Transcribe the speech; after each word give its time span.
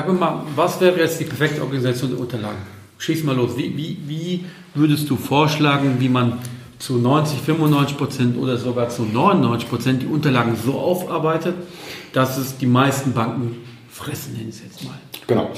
Sag 0.00 0.08
mir 0.08 0.14
mal, 0.14 0.44
was 0.56 0.80
wäre 0.80 0.98
jetzt 0.98 1.20
die 1.20 1.24
perfekte 1.24 1.60
Organisation 1.60 2.08
der 2.08 2.20
Unterlagen? 2.20 2.56
Schieß 2.96 3.22
mal 3.22 3.36
los. 3.36 3.50
Wie, 3.58 3.76
wie, 3.76 3.98
wie 4.06 4.46
würdest 4.72 5.10
du 5.10 5.16
vorschlagen, 5.16 5.96
wie 5.98 6.08
man 6.08 6.38
zu 6.78 6.96
90, 6.96 7.38
95 7.38 7.98
Prozent 7.98 8.38
oder 8.38 8.56
sogar 8.56 8.88
zu 8.88 9.02
99 9.02 9.68
Prozent 9.68 10.00
die 10.00 10.06
Unterlagen 10.06 10.56
so 10.56 10.78
aufarbeitet, 10.78 11.54
dass 12.14 12.38
es 12.38 12.56
die 12.56 12.64
meisten 12.64 13.12
Banken 13.12 13.58
fressen, 13.90 14.32
nenne 14.32 14.48
ich 14.48 14.54
es 14.54 14.62
jetzt 14.62 14.84
mal. 14.84 14.94
Genau. 15.26 15.50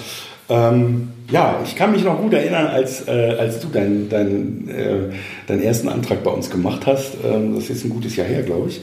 Ähm, 0.49 1.12
ja, 1.31 1.61
ich 1.65 1.77
kann 1.77 1.93
mich 1.93 2.05
noch 2.05 2.21
gut 2.21 2.33
erinnern, 2.33 2.67
als, 2.67 3.07
äh, 3.09 3.37
als 3.39 3.61
du 3.61 3.69
deinen 3.69 4.09
dein, 4.09 4.69
äh, 4.69 5.15
deinen 5.47 5.63
ersten 5.63 5.89
Antrag 5.89 6.23
bei 6.23 6.31
uns 6.31 6.51
gemacht 6.51 6.87
hast. 6.87 7.15
Ähm, 7.25 7.55
das 7.55 7.65
ist 7.65 7.69
jetzt 7.71 7.85
ein 7.85 7.91
gutes 7.91 8.17
Jahr 8.17 8.27
her, 8.27 8.43
glaube 8.43 8.69
ich. 8.69 8.81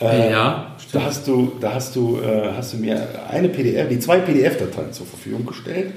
Äh, 0.00 0.30
ja. 0.30 0.76
Da 0.92 1.02
hast 1.02 1.28
du, 1.28 1.52
da 1.60 1.74
hast 1.74 1.96
du, 1.96 2.18
äh, 2.18 2.52
hast 2.56 2.72
du 2.72 2.78
mir 2.78 3.06
eine 3.30 3.48
PDF, 3.48 3.88
die 3.88 3.98
zwei 3.98 4.18
PDF-Dateien 4.18 4.92
zur 4.92 5.06
Verfügung 5.06 5.44
gestellt. 5.44 5.92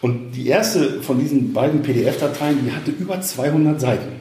Und 0.00 0.32
die 0.32 0.48
erste 0.48 1.02
von 1.02 1.18
diesen 1.18 1.52
beiden 1.52 1.82
PDF-Dateien, 1.82 2.58
die 2.64 2.72
hatte 2.72 2.90
über 2.90 3.20
200 3.20 3.80
Seiten. 3.80 4.12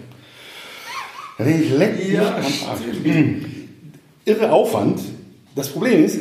Da 1.38 1.44
denke 1.44 1.64
ich, 1.64 1.78
leck 1.78 2.12
Ja, 2.12 2.36
am 2.36 2.44
Arsch. 2.44 2.82
Irre 4.26 4.52
Aufwand. 4.52 5.02
Das 5.56 5.70
Problem 5.70 6.06
ist, 6.06 6.20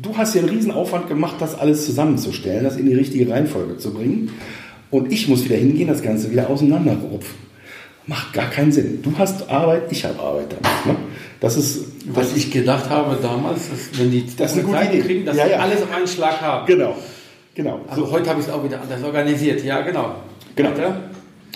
du 0.00 0.16
hast 0.16 0.34
ja 0.34 0.40
einen 0.40 0.50
riesen 0.50 0.70
Aufwand 0.72 1.08
gemacht, 1.08 1.36
das 1.40 1.58
alles 1.58 1.86
zusammenzustellen, 1.86 2.64
das 2.64 2.76
in 2.76 2.86
die 2.86 2.94
richtige 2.94 3.30
Reihenfolge 3.30 3.76
zu 3.78 3.92
bringen. 3.92 4.30
Und 4.90 5.12
ich 5.12 5.28
muss 5.28 5.44
wieder 5.44 5.56
hingehen, 5.56 5.88
das 5.88 6.02
Ganze 6.02 6.30
wieder 6.30 6.48
auseinanderrupfen. 6.50 7.34
Macht 8.06 8.32
gar 8.32 8.50
keinen 8.50 8.72
Sinn. 8.72 9.00
Du 9.02 9.12
hast 9.18 9.48
Arbeit, 9.48 9.82
ich 9.90 10.04
habe 10.04 10.18
Arbeit 10.18 10.46
damit. 10.50 10.86
Ne? 10.86 10.96
Das 11.38 11.56
ist, 11.56 11.84
Was 12.12 12.34
ich 12.36 12.50
gedacht 12.50 12.90
habe 12.90 13.16
damals, 13.22 13.68
dass 13.70 13.98
wenn 14.00 14.10
die 14.10 14.24
Das 14.36 14.54
eine 14.54 14.62
gute 14.62 14.78
Seiten 14.78 14.96
Idee. 14.96 15.06
kriegen, 15.06 15.24
dass 15.26 15.36
Ja, 15.36 15.44
sie 15.44 15.50
ja. 15.52 15.58
alles 15.58 15.82
auf 15.82 15.92
einen 15.94 16.06
Schlag 16.06 16.40
haben. 16.40 16.66
genau, 16.66 16.96
genau. 17.54 17.80
Aber 17.88 18.10
heute 18.10 18.28
habe 18.30 18.40
ich 18.40 18.46
es 18.46 18.52
auch 18.52 18.64
wieder 18.64 18.80
anders 18.80 19.02
organisiert. 19.04 19.62
Ja, 19.64 19.80
genau. 19.82 20.16
Genau. 20.56 20.70
Weiter? 20.70 20.96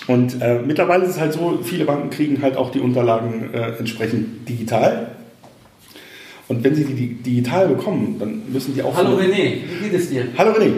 Und 0.07 0.41
äh, 0.41 0.61
mittlerweile 0.65 1.05
ist 1.05 1.13
es 1.13 1.21
halt 1.21 1.33
so, 1.33 1.59
viele 1.63 1.87
Banken 1.87 2.11
kriegen 2.11 2.41
halt 2.43 2.57
auch 2.57 2.71
die 2.71 2.81
Unterlagen 2.81 3.53
äh, 3.53 3.73
entsprechend 3.79 4.49
digital. 4.49 5.09
Und 6.49 6.63
wenn 6.63 6.75
sie 6.75 6.85
die, 6.85 6.95
die 6.95 7.15
digital 7.15 7.69
bekommen, 7.69 8.17
dann 8.19 8.43
müssen 8.53 8.75
die 8.75 8.83
auch. 8.83 8.95
Hallo 8.97 9.17
René, 9.17 9.61
wie 9.81 9.89
geht 9.89 9.95
es 9.95 10.11
dir? 10.11 10.27
Hallo 10.37 10.53
René. 10.53 10.73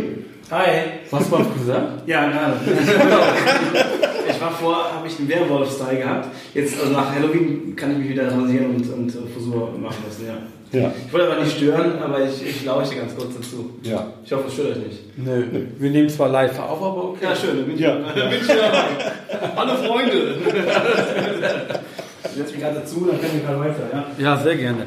Hi. 0.50 0.64
Was 1.10 1.30
war 1.30 1.44
gesagt? 1.58 2.06
Ja, 2.08 2.28
gerade. 2.30 2.54
ich 4.30 4.40
war 4.40 4.52
vor, 4.52 4.92
habe 4.92 5.08
ich 5.08 5.18
einen 5.18 5.28
Werwolf-Style 5.28 5.98
gehabt. 5.98 6.28
Jetzt, 6.54 6.80
also 6.80 6.92
nach 6.92 7.12
Halloween, 7.12 7.74
kann 7.74 7.90
ich 7.92 7.98
mich 7.98 8.08
wieder 8.10 8.30
rasieren 8.30 8.76
und, 8.76 8.92
und 8.92 9.08
äh, 9.08 9.18
Frisur 9.34 9.72
machen 9.80 9.96
lassen, 10.06 10.26
ja. 10.26 10.36
Ja. 10.72 10.92
Ich 11.06 11.12
wollte 11.12 11.30
aber 11.32 11.42
nicht 11.42 11.56
stören, 11.56 11.98
aber 12.00 12.24
ich, 12.24 12.42
ich 12.48 12.64
lausche 12.64 12.94
ganz 12.96 13.14
kurz 13.16 13.34
dazu. 13.34 13.70
Ja. 13.82 14.12
Ich 14.24 14.32
hoffe, 14.32 14.44
es 14.48 14.54
stört 14.54 14.76
euch 14.76 14.84
nicht. 14.84 15.18
Nö. 15.18 15.44
Wir 15.78 15.90
nehmen 15.90 16.08
zwar 16.08 16.28
live 16.28 16.58
auf, 16.58 16.82
aber 16.82 17.04
okay. 17.10 17.24
Ja, 17.24 17.34
schön, 17.36 17.56
dann 17.56 17.66
bin 17.66 17.74
ich, 17.76 17.80
Ja. 17.80 17.94
bin 17.94 18.38
ich 18.40 18.46
dabei. 18.46 19.56
Hallo 19.56 19.74
Freunde! 19.76 20.34
Setz 22.36 22.52
mich 22.52 22.60
gerade 22.60 22.74
dazu, 22.80 23.06
dann 23.10 23.20
können 23.20 23.32
wir 23.34 23.40
gerade 23.40 23.60
weiter, 23.60 23.88
ja. 23.92 24.06
Ja, 24.18 24.36
sehr 24.42 24.56
gerne. 24.56 24.86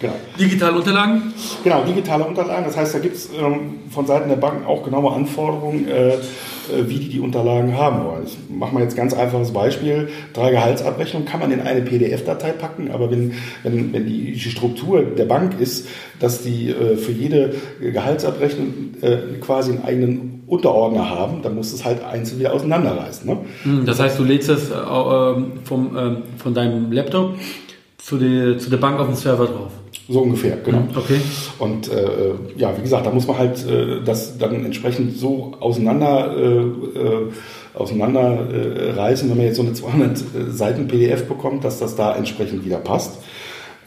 Genau. 0.00 0.14
Digitale 0.38 0.76
Unterlagen? 0.76 1.34
Genau, 1.64 1.82
digitale 1.84 2.24
Unterlagen. 2.24 2.64
Das 2.64 2.76
heißt, 2.76 2.94
da 2.94 2.98
gibt 2.98 3.16
es 3.16 3.30
ähm, 3.38 3.80
von 3.90 4.06
Seiten 4.06 4.28
der 4.28 4.36
Banken 4.36 4.64
auch 4.66 4.84
genaue 4.84 5.12
Anforderungen, 5.12 5.88
äh, 5.88 6.14
äh, 6.14 6.88
wie 6.88 6.98
die 6.98 7.08
die 7.08 7.20
Unterlagen 7.20 7.76
haben 7.76 8.04
wollen. 8.04 8.24
Ich 8.26 8.36
mache 8.48 8.74
mal 8.74 8.82
jetzt 8.82 8.96
ganz 8.96 9.12
einfaches 9.12 9.52
Beispiel. 9.52 10.08
Drei 10.34 10.50
Gehaltsabrechnungen 10.50 11.26
kann 11.26 11.40
man 11.40 11.50
in 11.50 11.60
eine 11.60 11.82
PDF-Datei 11.82 12.52
packen, 12.52 12.90
aber 12.90 13.10
wenn, 13.10 13.32
wenn, 13.62 13.92
wenn 13.92 14.06
die, 14.06 14.38
Struktur 14.38 15.02
der 15.02 15.24
Bank 15.24 15.60
ist, 15.60 15.88
dass 16.20 16.42
die 16.42 16.70
äh, 16.70 16.96
für 16.96 17.12
jede 17.12 17.54
Gehaltsabrechnung 17.80 18.94
äh, 19.02 19.38
quasi 19.40 19.72
einen 19.72 19.84
eigenen 19.84 20.42
Unterordner 20.46 21.10
haben, 21.10 21.42
dann 21.42 21.54
muss 21.54 21.72
es 21.72 21.84
halt 21.84 22.04
einzeln 22.04 22.38
wieder 22.38 22.52
auseinanderreißen. 22.52 23.28
Ne? 23.28 23.38
Hm, 23.64 23.84
Das 23.84 24.00
heißt, 24.00 24.18
du 24.18 24.24
lädst 24.24 24.48
das 24.48 24.70
äh, 24.70 24.74
ähm, 24.74 25.52
vom, 25.64 25.96
ähm, 25.96 26.16
von 26.36 26.54
deinem 26.54 26.92
Laptop 26.92 27.34
zu 28.08 28.16
der, 28.16 28.58
zu 28.58 28.70
der 28.70 28.78
Bank 28.78 28.98
auf 28.98 29.06
den 29.06 29.16
Server 29.16 29.44
drauf. 29.44 29.70
So 30.08 30.20
ungefähr, 30.20 30.56
genau. 30.64 30.84
Okay. 30.96 31.20
Und 31.58 31.92
äh, 31.92 32.30
ja, 32.56 32.74
wie 32.74 32.80
gesagt, 32.80 33.04
da 33.04 33.10
muss 33.10 33.26
man 33.26 33.36
halt 33.36 33.66
äh, 33.66 34.02
das 34.02 34.38
dann 34.38 34.64
entsprechend 34.64 35.18
so 35.18 35.52
auseinander, 35.60 36.34
äh, 36.34 36.98
äh, 36.98 37.30
auseinander 37.74 38.48
äh, 38.50 38.96
wenn 38.96 39.28
man 39.28 39.40
jetzt 39.40 39.56
so 39.56 39.62
eine 39.62 39.74
200 39.74 40.18
Seiten 40.48 40.88
PDF 40.88 41.26
bekommt, 41.26 41.64
dass 41.64 41.80
das 41.80 41.96
da 41.96 42.16
entsprechend 42.16 42.64
wieder 42.64 42.78
passt. 42.78 43.18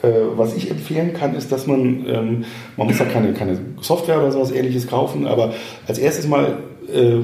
Äh, 0.03 0.11
was 0.35 0.55
ich 0.55 0.69
empfehlen 0.69 1.13
kann, 1.13 1.33
ist, 1.33 1.51
dass 1.51 1.65
man, 1.65 2.05
ähm, 2.07 2.45
man 2.77 2.85
muss 2.85 2.99
da 2.99 3.05
keine, 3.05 3.33
keine 3.33 3.57
Software 3.81 4.19
oder 4.19 4.31
sowas 4.31 4.51
ähnliches 4.51 4.85
kaufen, 4.85 5.25
aber 5.25 5.55
als 5.87 5.97
erstes 5.97 6.27
mal 6.27 6.59
äh, 6.93 7.21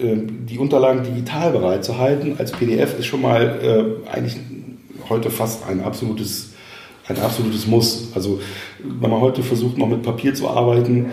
die 0.00 0.58
Unterlagen 0.58 1.02
digital 1.02 1.50
bereitzuhalten 1.50 2.36
als 2.38 2.52
PDF 2.52 2.96
ist 3.00 3.06
schon 3.06 3.20
mal 3.20 3.98
eigentlich 4.12 4.36
heute 5.08 5.30
fast 5.30 5.66
ein 5.66 5.82
absolutes, 5.82 6.50
ein 7.06 7.18
absolutes 7.18 7.66
Muss. 7.66 8.08
Also 8.14 8.40
wenn 8.82 9.10
man 9.10 9.20
heute 9.20 9.42
versucht, 9.42 9.78
noch 9.78 9.88
mit 9.88 10.02
Papier 10.02 10.34
zu 10.34 10.48
arbeiten, 10.48 11.06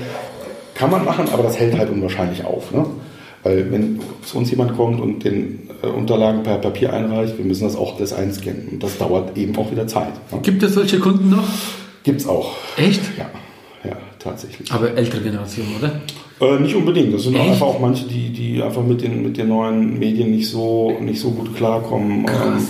kann 0.74 0.92
man 0.92 1.06
machen, 1.06 1.28
aber 1.32 1.44
das 1.44 1.58
hält 1.58 1.78
halt 1.78 1.90
unwahrscheinlich 1.90 2.44
auf. 2.44 2.72
Ne? 2.72 2.86
Weil 3.44 3.72
wenn 3.72 4.00
zu 4.24 4.38
uns 4.38 4.50
jemand 4.50 4.76
kommt 4.76 5.00
und 5.00 5.24
den 5.24 5.70
äh, 5.84 5.88
Unterlagen 5.88 6.44
per 6.44 6.58
Papier 6.58 6.94
einreicht, 6.94 7.38
wir 7.38 7.46
müssen 7.46 7.64
das 7.64 7.76
auch 7.76 7.98
alles 7.98 8.12
einscannen. 8.12 8.70
Und 8.72 8.84
das 8.84 8.98
dauert 8.98 9.38
eben 9.38 9.56
auch 9.58 9.72
wieder 9.72 9.88
Zeit. 9.88 10.14
Ne? 10.32 10.40
Gibt 10.42 10.64
es 10.64 10.74
solche 10.74 11.00
Kunden 11.00 11.30
noch? 11.30 11.48
Gibt's 12.04 12.28
auch. 12.28 12.56
Echt? 12.78 13.02
Ja, 13.18 13.30
ja, 13.88 13.98
tatsächlich. 14.20 14.72
Aber 14.72 14.96
ältere 14.96 15.22
Generation, 15.22 15.68
oder? 15.80 16.02
Äh, 16.42 16.60
nicht 16.60 16.76
unbedingt. 16.76 17.14
Das 17.14 17.24
sind 17.24 17.36
Echt? 17.36 17.50
einfach 17.50 17.68
auch 17.68 17.80
manche, 17.80 18.06
die, 18.06 18.30
die 18.30 18.62
einfach 18.62 18.84
mit 18.84 19.02
den, 19.02 19.24
mit 19.24 19.38
den 19.38 19.48
neuen 19.48 19.98
Medien 19.98 20.32
nicht 20.32 20.50
so, 20.50 20.98
nicht 21.00 21.20
so 21.20 21.32
gut 21.32 21.56
klarkommen. 21.56 22.26
Krass. 22.26 22.62
Ähm, 22.62 22.68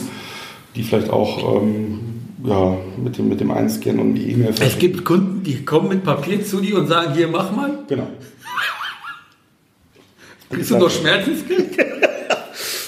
die 0.76 0.84
vielleicht 0.84 1.10
auch 1.10 1.62
ähm, 1.62 2.00
ja, 2.44 2.78
mit, 2.98 3.18
dem, 3.18 3.30
mit 3.30 3.40
dem 3.40 3.52
Einscannen 3.52 4.00
und 4.00 4.16
die 4.16 4.32
E-Mail 4.32 4.54
Es 4.60 4.78
gibt 4.78 5.06
Kunden, 5.06 5.44
die 5.44 5.66
kommen 5.66 5.90
mit 5.90 6.04
Papier 6.04 6.44
zu 6.44 6.60
dir 6.60 6.78
und 6.78 6.88
sagen, 6.88 7.14
hier, 7.14 7.28
mach 7.28 7.56
mal. 7.56 7.80
Genau. 7.88 8.08
Kriegst 10.50 10.72
du 10.72 10.78
noch 10.78 10.90
Schmerzensgeld? 10.90 11.78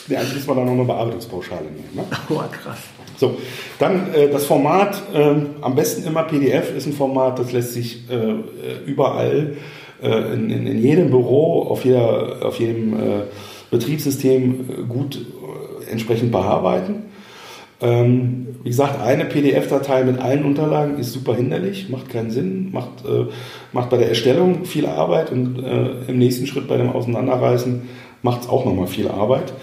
Ja, 0.10 0.20
eigentlich 0.20 0.36
muss 0.36 0.48
man 0.48 0.56
da 0.56 0.64
noch 0.64 0.72
eine 0.72 0.86
Bearbeitungspauschale 0.86 1.66
nehmen. 1.66 1.90
Ne? 1.94 2.06
Oh, 2.30 2.36
krass. 2.36 2.78
So, 3.18 3.38
dann 3.78 4.14
äh, 4.14 4.30
das 4.30 4.46
Format, 4.46 5.02
ähm, 5.14 5.48
am 5.60 5.76
besten 5.76 6.08
immer 6.08 6.24
PDF, 6.24 6.74
ist 6.74 6.86
ein 6.86 6.94
Format, 6.94 7.38
das 7.40 7.52
lässt 7.52 7.74
sich 7.74 8.10
äh, 8.10 8.36
überall, 8.86 9.58
äh, 10.02 10.34
in, 10.34 10.50
in, 10.50 10.68
in 10.68 10.82
jedem 10.82 11.10
Büro, 11.10 11.64
auf, 11.64 11.84
jeder, 11.84 12.46
auf 12.46 12.60
jedem 12.60 12.94
äh, 12.94 13.22
Betriebssystem 13.72 14.70
äh, 14.70 14.84
gut 14.84 15.18
äh, 15.18 15.92
entsprechend 15.92 16.32
bearbeiten. 16.32 17.04
Ähm, 17.80 18.48
wie 18.64 18.70
gesagt, 18.70 19.00
eine 19.00 19.26
PDF-Datei 19.26 20.04
mit 20.04 20.20
allen 20.20 20.46
Unterlagen 20.46 20.98
ist 20.98 21.14
super 21.14 21.36
hinderlich, 21.36 21.90
macht 21.90 22.10
keinen 22.10 22.32
Sinn, 22.32 22.70
macht, 22.72 23.06
äh, 23.06 23.26
macht 23.72 23.90
bei 23.90 23.98
der 23.98 24.10
Erstellung 24.10 24.66
viel 24.66 24.88
Arbeit 24.88 25.32
und 25.32 25.64
äh, 25.64 25.90
im 26.08 26.18
nächsten 26.18 26.48
Schritt 26.48 26.68
bei 26.68 26.78
dem 26.78 26.90
Auseinanderreißen 26.90 27.84
macht 28.24 28.42
es 28.42 28.50
auch 28.50 28.66
nochmal 28.66 28.88
viel 28.88 29.08
Arbeit. 29.08 29.54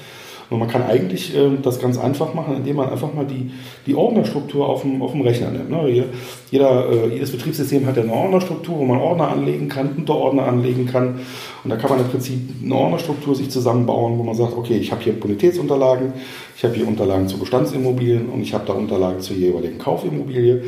Und 0.50 0.58
man 0.58 0.68
kann 0.68 0.82
eigentlich 0.82 1.34
äh, 1.34 1.50
das 1.62 1.80
ganz 1.80 1.98
einfach 1.98 2.34
machen, 2.34 2.56
indem 2.56 2.76
man 2.76 2.90
einfach 2.90 3.12
mal 3.12 3.24
die, 3.24 3.50
die 3.86 3.94
Ordnerstruktur 3.94 4.68
auf 4.68 4.82
dem, 4.82 5.00
auf 5.02 5.12
dem 5.12 5.22
Rechner 5.22 5.50
nimmt. 5.50 5.70
Ne? 5.70 6.04
Jeder, 6.50 6.90
äh, 6.90 7.08
jedes 7.14 7.32
Betriebssystem 7.32 7.86
hat 7.86 7.96
ja 7.96 8.02
eine 8.02 8.12
Ordnerstruktur, 8.12 8.78
wo 8.78 8.84
man 8.84 8.98
Ordner 8.98 9.28
anlegen 9.28 9.68
kann, 9.68 9.94
Unterordner 9.96 10.44
anlegen 10.46 10.86
kann. 10.86 11.20
Und 11.62 11.70
da 11.70 11.76
kann 11.76 11.90
man 11.90 12.00
im 12.00 12.08
Prinzip 12.08 12.38
eine 12.62 12.74
Ordnerstruktur 12.74 13.34
sich 13.34 13.48
zusammenbauen, 13.48 14.18
wo 14.18 14.22
man 14.22 14.34
sagt, 14.34 14.56
okay, 14.56 14.76
ich 14.76 14.92
habe 14.92 15.02
hier 15.02 15.18
Bonitätsunterlagen, 15.18 16.12
ich 16.56 16.64
habe 16.64 16.74
hier 16.74 16.86
Unterlagen 16.86 17.26
zu 17.26 17.38
Bestandsimmobilien 17.38 18.28
und 18.28 18.42
ich 18.42 18.52
habe 18.52 18.64
da 18.66 18.74
Unterlagen 18.74 19.20
zur 19.20 19.36
jeweiligen 19.36 19.78
Kaufimmobilie 19.78 20.62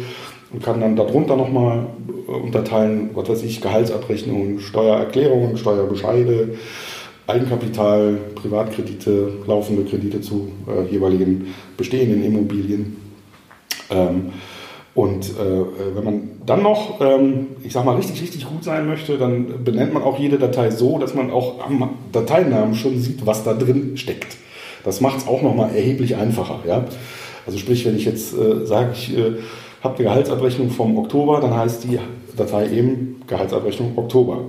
und 0.52 0.62
kann 0.62 0.80
dann 0.80 0.96
darunter 0.96 1.36
nochmal 1.36 1.86
äh, 2.28 2.32
unterteilen, 2.32 3.10
was 3.14 3.28
weiß 3.28 3.42
ich, 3.42 3.60
Gehaltsabrechnungen, 3.60 4.60
Steuererklärungen, 4.60 5.56
Steuerbescheide, 5.56 6.56
Eigenkapital, 7.26 8.18
Privatkredite, 8.34 9.32
laufende 9.46 9.84
Kredite 9.84 10.20
zu 10.20 10.52
äh, 10.68 10.90
jeweiligen 10.90 11.54
bestehenden 11.76 12.24
Immobilien. 12.24 12.96
Ähm, 13.90 14.32
Und 14.94 15.28
äh, 15.28 15.94
wenn 15.94 16.04
man 16.04 16.30
dann 16.46 16.62
noch, 16.62 17.02
ähm, 17.02 17.48
ich 17.62 17.74
sag 17.74 17.84
mal, 17.84 17.96
richtig, 17.96 18.22
richtig 18.22 18.46
gut 18.48 18.64
sein 18.64 18.86
möchte, 18.86 19.18
dann 19.18 19.62
benennt 19.62 19.92
man 19.92 20.02
auch 20.02 20.18
jede 20.18 20.38
Datei 20.38 20.70
so, 20.70 20.98
dass 20.98 21.14
man 21.14 21.30
auch 21.30 21.60
am 21.60 21.90
Dateinamen 22.12 22.74
schon 22.74 22.98
sieht, 22.98 23.26
was 23.26 23.44
da 23.44 23.52
drin 23.52 23.98
steckt. 23.98 24.38
Das 24.84 25.02
macht 25.02 25.18
es 25.18 25.26
auch 25.28 25.42
nochmal 25.42 25.74
erheblich 25.74 26.16
einfacher. 26.16 26.60
Ja? 26.66 26.86
Also 27.44 27.58
sprich, 27.58 27.84
wenn 27.84 27.96
ich 27.96 28.06
jetzt 28.06 28.32
äh, 28.32 28.64
sage, 28.64 28.92
ich 28.94 29.14
äh, 29.14 29.32
habe 29.82 29.96
die 29.98 30.04
Gehaltsabrechnung 30.04 30.70
vom 30.70 30.96
Oktober, 30.96 31.40
dann 31.40 31.54
heißt 31.54 31.84
die 31.84 31.98
Datei 32.34 32.70
eben 32.70 33.20
Gehaltsabrechnung 33.26 33.98
Oktober. 33.98 34.44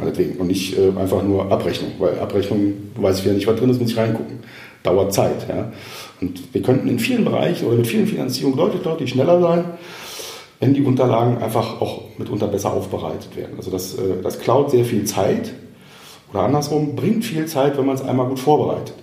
Meinetwegen. 0.00 0.38
Und 0.38 0.48
nicht 0.48 0.76
äh, 0.76 0.88
einfach 0.98 1.22
nur 1.22 1.50
Abrechnung, 1.50 1.92
weil 1.98 2.18
Abrechnung 2.18 2.74
weiß 2.96 3.20
ich 3.20 3.24
ja 3.26 3.32
nicht, 3.32 3.46
was 3.46 3.56
drin 3.56 3.70
ist, 3.70 3.80
muss 3.80 3.90
ich 3.90 3.96
reingucken. 3.96 4.40
Dauert 4.82 5.12
Zeit. 5.12 5.46
Ja? 5.48 5.72
Und 6.20 6.54
wir 6.54 6.62
könnten 6.62 6.88
in 6.88 6.98
vielen 6.98 7.24
Bereichen 7.24 7.66
oder 7.66 7.76
mit 7.76 7.86
vielen 7.86 8.06
Finanzierungen 8.06 8.58
deutlich, 8.58 8.82
deutlich 8.82 9.10
schneller 9.10 9.40
sein, 9.40 9.64
wenn 10.58 10.74
die 10.74 10.82
Unterlagen 10.82 11.38
einfach 11.38 11.80
auch 11.80 12.02
mitunter 12.18 12.46
besser 12.46 12.72
aufbereitet 12.72 13.36
werden. 13.36 13.54
Also 13.56 13.70
das, 13.70 13.94
äh, 13.94 14.22
das 14.22 14.38
klaut 14.40 14.70
sehr 14.70 14.84
viel 14.84 15.04
Zeit 15.04 15.52
oder 16.32 16.44
andersrum 16.44 16.94
bringt 16.94 17.24
viel 17.24 17.46
Zeit, 17.46 17.76
wenn 17.76 17.86
man 17.86 17.96
es 17.96 18.02
einmal 18.02 18.28
gut 18.28 18.38
vorbereitet. 18.38 18.94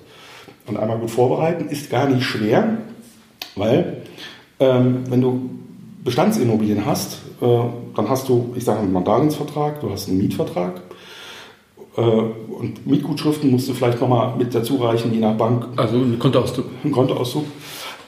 Und 0.65 0.77
einmal 0.77 0.97
gut 0.97 1.11
vorbereiten 1.11 1.69
ist 1.69 1.89
gar 1.89 2.07
nicht 2.09 2.23
schwer, 2.23 2.77
weil 3.55 4.03
ähm, 4.59 5.03
wenn 5.09 5.21
du 5.21 5.49
Bestandsimmobilien 6.03 6.85
hast, 6.85 7.19
äh, 7.41 7.45
dann 7.95 8.09
hast 8.09 8.29
du, 8.29 8.53
ich 8.55 8.63
sage 8.63 8.81
mal, 8.83 8.97
einen 8.97 9.05
Darlehensvertrag, 9.05 9.81
du 9.81 9.89
hast 9.89 10.07
einen 10.07 10.17
Mietvertrag, 10.19 10.81
und 12.01 12.85
Mietgutschriften 12.85 13.49
musst 13.49 13.67
du 13.69 13.73
vielleicht 13.73 13.99
nochmal 13.99 14.35
mit 14.37 14.53
dazu 14.53 14.75
reichen, 14.77 15.13
je 15.13 15.19
nach 15.19 15.35
Bank. 15.35 15.65
Also 15.75 15.97
ein 15.97 16.19
Kontoauszug. 16.19 16.65
Ein 16.83 16.91
Kontoauszug. 16.91 17.45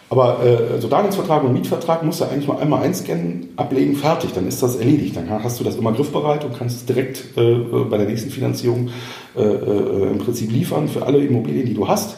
Aber 0.09 0.39
äh, 0.43 0.73
also 0.73 0.87
Darlehensvertrag 0.87 1.43
und 1.43 1.53
Mietvertrag 1.53 2.03
musst 2.03 2.21
du 2.21 2.25
eigentlich 2.25 2.47
nur 2.47 2.59
einmal 2.59 2.81
einscannen, 2.81 3.49
ablegen, 3.57 3.95
fertig. 3.95 4.31
Dann 4.33 4.47
ist 4.47 4.61
das 4.63 4.75
erledigt. 4.75 5.15
Dann 5.15 5.29
hast 5.43 5.59
du 5.59 5.63
das 5.63 5.75
immer 5.75 5.91
griffbereit 5.91 6.43
und 6.45 6.57
kannst 6.57 6.77
es 6.77 6.85
direkt 6.85 7.37
äh, 7.37 7.55
bei 7.89 7.97
der 7.97 8.07
nächsten 8.07 8.31
Finanzierung 8.31 8.89
äh, 9.35 9.41
äh, 9.41 10.11
im 10.11 10.17
Prinzip 10.17 10.51
liefern 10.51 10.87
für 10.87 11.05
alle 11.05 11.19
Immobilien, 11.19 11.67
die 11.67 11.75
du 11.75 11.87
hast. 11.87 12.17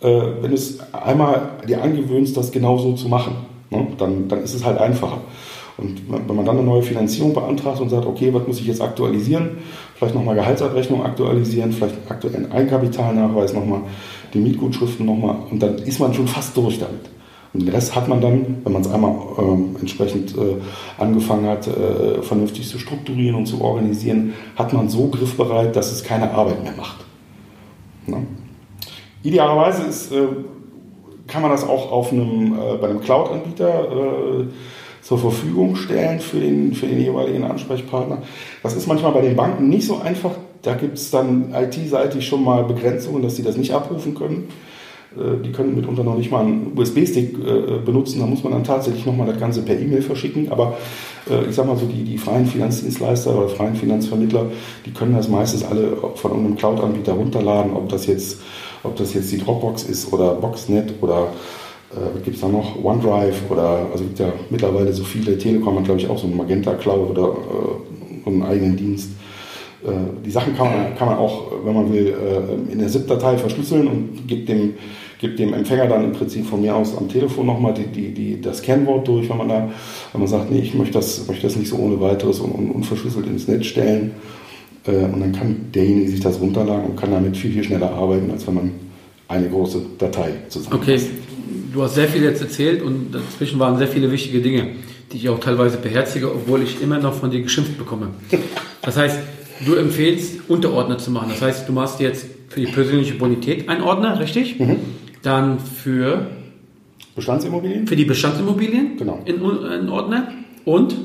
Äh, 0.00 0.08
wenn 0.08 0.50
du 0.50 0.54
es 0.54 0.78
einmal 0.94 1.50
dir 1.68 1.82
angewöhnst, 1.82 2.36
das 2.36 2.52
genauso 2.52 2.94
zu 2.94 3.08
machen, 3.08 3.36
ne, 3.68 3.86
dann, 3.98 4.28
dann 4.28 4.42
ist 4.42 4.54
es 4.54 4.64
halt 4.64 4.78
einfacher. 4.78 5.18
Und 5.80 6.02
wenn 6.08 6.36
man 6.36 6.44
dann 6.44 6.58
eine 6.58 6.66
neue 6.66 6.82
Finanzierung 6.82 7.32
beantragt 7.32 7.80
und 7.80 7.88
sagt, 7.88 8.06
okay, 8.06 8.32
was 8.32 8.46
muss 8.46 8.60
ich 8.60 8.66
jetzt 8.66 8.80
aktualisieren? 8.80 9.58
Vielleicht 9.94 10.14
nochmal 10.14 10.34
Gehaltsabrechnung 10.34 11.02
aktualisieren, 11.04 11.72
vielleicht 11.72 11.94
aktuellen 12.08 12.50
Eigenkapitalnachweis 12.52 13.52
nochmal, 13.52 13.82
die 14.34 14.38
Mietgutschriften 14.38 15.06
nochmal 15.06 15.36
und 15.50 15.62
dann 15.62 15.76
ist 15.78 15.98
man 15.98 16.14
schon 16.14 16.28
fast 16.28 16.56
durch 16.56 16.78
damit. 16.78 17.10
Und 17.52 17.62
den 17.62 17.68
Rest 17.70 17.96
hat 17.96 18.06
man 18.08 18.20
dann, 18.20 18.58
wenn 18.62 18.72
man 18.72 18.82
es 18.82 18.90
einmal 18.90 19.14
ähm, 19.38 19.76
entsprechend 19.80 20.36
äh, 20.36 20.56
angefangen 20.98 21.46
hat, 21.48 21.66
äh, 21.66 22.22
vernünftig 22.22 22.68
zu 22.68 22.78
strukturieren 22.78 23.34
und 23.34 23.46
zu 23.46 23.60
organisieren, 23.60 24.34
hat 24.54 24.72
man 24.72 24.88
so 24.88 25.08
griffbereit, 25.08 25.74
dass 25.74 25.90
es 25.90 26.04
keine 26.04 26.30
Arbeit 26.30 26.62
mehr 26.62 26.74
macht. 26.76 27.04
Ne? 28.06 28.24
Idealerweise 29.24 29.82
ist, 29.82 30.12
äh, 30.12 30.28
kann 31.26 31.42
man 31.42 31.50
das 31.50 31.64
auch 31.64 31.90
auf 31.90 32.12
einem, 32.12 32.54
äh, 32.54 32.76
bei 32.80 32.88
einem 32.88 33.00
Cloud-Anbieter 33.00 34.40
äh, 34.40 34.44
zur 35.02 35.18
Verfügung 35.18 35.76
stellen 35.76 36.20
für 36.20 36.40
den, 36.40 36.74
für 36.74 36.86
den 36.86 37.00
jeweiligen 37.00 37.44
Ansprechpartner. 37.44 38.18
Das 38.62 38.74
ist 38.74 38.86
manchmal 38.86 39.12
bei 39.12 39.22
den 39.22 39.36
Banken 39.36 39.68
nicht 39.68 39.86
so 39.86 39.98
einfach. 39.98 40.32
Da 40.62 40.74
gibt 40.74 40.98
es 40.98 41.10
dann 41.10 41.54
IT-seitig 41.54 42.26
schon 42.26 42.44
mal 42.44 42.64
Begrenzungen, 42.64 43.22
dass 43.22 43.36
sie 43.36 43.42
das 43.42 43.56
nicht 43.56 43.72
abrufen 43.72 44.14
können. 44.14 44.48
Äh, 45.16 45.42
die 45.44 45.52
können 45.52 45.74
mitunter 45.74 46.04
noch 46.04 46.16
nicht 46.16 46.30
mal 46.30 46.44
einen 46.44 46.72
USB-Stick 46.76 47.34
äh, 47.38 47.78
benutzen. 47.84 48.20
Da 48.20 48.26
muss 48.26 48.44
man 48.44 48.52
dann 48.52 48.64
tatsächlich 48.64 49.06
nochmal 49.06 49.26
das 49.26 49.38
Ganze 49.38 49.62
per 49.62 49.78
E-Mail 49.78 50.02
verschicken. 50.02 50.52
Aber 50.52 50.76
äh, 51.28 51.48
ich 51.48 51.54
sag 51.54 51.66
mal 51.66 51.76
so, 51.76 51.86
die, 51.86 52.04
die 52.04 52.18
freien 52.18 52.46
Finanzdienstleister 52.46 53.36
oder 53.36 53.48
freien 53.48 53.74
Finanzvermittler, 53.74 54.46
die 54.86 54.92
können 54.92 55.14
das 55.14 55.28
meistens 55.28 55.64
alle 55.64 55.96
von 56.14 56.30
irgendeinem 56.30 56.56
Cloud-Anbieter 56.56 57.12
runterladen, 57.12 57.72
ob 57.74 57.88
das 57.88 58.06
jetzt, 58.06 58.40
ob 58.82 58.96
das 58.96 59.14
jetzt 59.14 59.32
die 59.32 59.38
Dropbox 59.38 59.84
ist 59.84 60.12
oder 60.12 60.34
Boxnet 60.34 60.94
oder 61.00 61.28
äh, 61.92 62.20
gibt 62.24 62.36
es 62.36 62.42
da 62.42 62.48
noch 62.48 62.82
OneDrive 62.82 63.50
oder 63.50 63.86
also 63.92 64.04
gibt 64.04 64.18
ja 64.18 64.32
mittlerweile 64.48 64.92
so 64.92 65.04
viele. 65.04 65.36
Telekom 65.36 65.78
hat 65.78 65.84
glaube 65.84 66.00
ich 66.00 66.08
auch 66.08 66.18
so 66.18 66.26
einen 66.26 66.36
Magenta 66.36 66.74
Cloud 66.74 67.10
oder 67.10 67.28
äh, 67.28 68.28
einen 68.28 68.42
eigenen 68.42 68.76
Dienst. 68.76 69.10
Äh, 69.84 69.88
die 70.24 70.30
Sachen 70.30 70.56
kann 70.56 70.66
man, 70.66 70.94
kann 70.96 71.08
man 71.08 71.18
auch, 71.18 71.50
wenn 71.64 71.74
man 71.74 71.92
will, 71.92 72.08
äh, 72.08 72.72
in 72.72 72.78
der 72.78 72.88
ZIP-Datei 72.88 73.38
verschlüsseln 73.38 73.86
und 73.86 74.28
gibt 74.28 74.48
dem, 74.48 74.74
gibt 75.18 75.38
dem 75.38 75.52
Empfänger 75.52 75.86
dann 75.86 76.04
im 76.04 76.12
Prinzip 76.12 76.46
von 76.46 76.60
mir 76.60 76.74
aus 76.76 76.96
am 76.96 77.08
Telefon 77.08 77.46
nochmal 77.46 77.74
die, 77.74 77.86
die, 77.86 78.12
die, 78.12 78.40
das 78.40 78.62
Kennwort 78.62 79.08
durch, 79.08 79.28
wenn 79.28 79.38
man 79.38 79.48
da, 79.48 79.68
wenn 80.12 80.20
man 80.20 80.28
sagt, 80.28 80.50
nee, 80.50 80.60
ich 80.60 80.74
möchte 80.74 80.94
das, 80.94 81.26
möchte 81.26 81.46
das 81.46 81.56
nicht 81.56 81.68
so 81.68 81.76
ohne 81.76 82.00
weiteres 82.00 82.40
und, 82.40 82.52
und 82.52 82.70
unverschlüsselt 82.70 83.26
ins 83.26 83.48
Netz 83.48 83.66
stellen. 83.66 84.12
Äh, 84.86 85.06
und 85.06 85.20
dann 85.20 85.32
kann 85.32 85.56
derjenige 85.74 86.10
sich 86.10 86.20
das 86.20 86.40
runterladen 86.40 86.90
und 86.90 86.96
kann 86.96 87.10
damit 87.10 87.36
viel, 87.36 87.52
viel 87.52 87.64
schneller 87.64 87.90
arbeiten, 87.90 88.30
als 88.30 88.46
wenn 88.46 88.54
man 88.54 88.70
eine 89.28 89.48
große 89.48 89.80
Datei 89.98 90.32
zusammen. 90.48 90.76
Okay, 90.76 90.98
du 91.72 91.82
hast 91.82 91.94
sehr 91.94 92.08
viel 92.08 92.22
jetzt 92.22 92.40
erzählt 92.40 92.82
und 92.82 93.12
dazwischen 93.12 93.58
waren 93.58 93.78
sehr 93.78 93.88
viele 93.88 94.10
wichtige 94.10 94.40
Dinge, 94.40 94.70
die 95.12 95.16
ich 95.16 95.28
auch 95.28 95.40
teilweise 95.40 95.78
beherzige, 95.78 96.32
obwohl 96.32 96.62
ich 96.62 96.82
immer 96.82 96.98
noch 96.98 97.14
von 97.14 97.30
dir 97.30 97.42
geschimpft 97.42 97.78
bekomme. 97.78 98.08
Das 98.82 98.96
heißt, 98.96 99.18
du 99.66 99.74
empfehlst, 99.74 100.48
Unterordner 100.48 100.98
zu 100.98 101.10
machen. 101.10 101.28
Das 101.30 101.42
heißt, 101.42 101.68
du 101.68 101.72
machst 101.72 102.00
jetzt 102.00 102.26
für 102.48 102.60
die 102.60 102.66
persönliche 102.66 103.14
Bonität 103.14 103.68
einen 103.68 103.82
Ordner, 103.82 104.18
richtig? 104.18 104.58
Mhm. 104.58 104.76
Dann 105.22 105.58
für 105.60 106.26
Bestandsimmobilien? 107.14 107.86
Für 107.86 107.96
die 107.96 108.04
Bestandsimmobilien? 108.04 108.96
Genau. 108.96 109.20
In, 109.24 109.36
in 109.36 109.88
Ordner. 109.88 110.28
Und? 110.64 110.96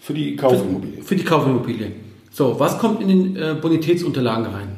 Für 0.00 0.14
die 0.14 0.36
Kaufimmobilien. 0.36 1.02
Für, 1.02 1.08
für 1.08 1.16
die 1.16 1.24
Kaufimmobilien. 1.24 1.92
So, 2.32 2.58
was 2.58 2.78
kommt 2.78 3.02
in 3.02 3.08
den 3.08 3.36
äh, 3.36 3.54
Bonitätsunterlagen 3.60 4.46
rein? 4.46 4.68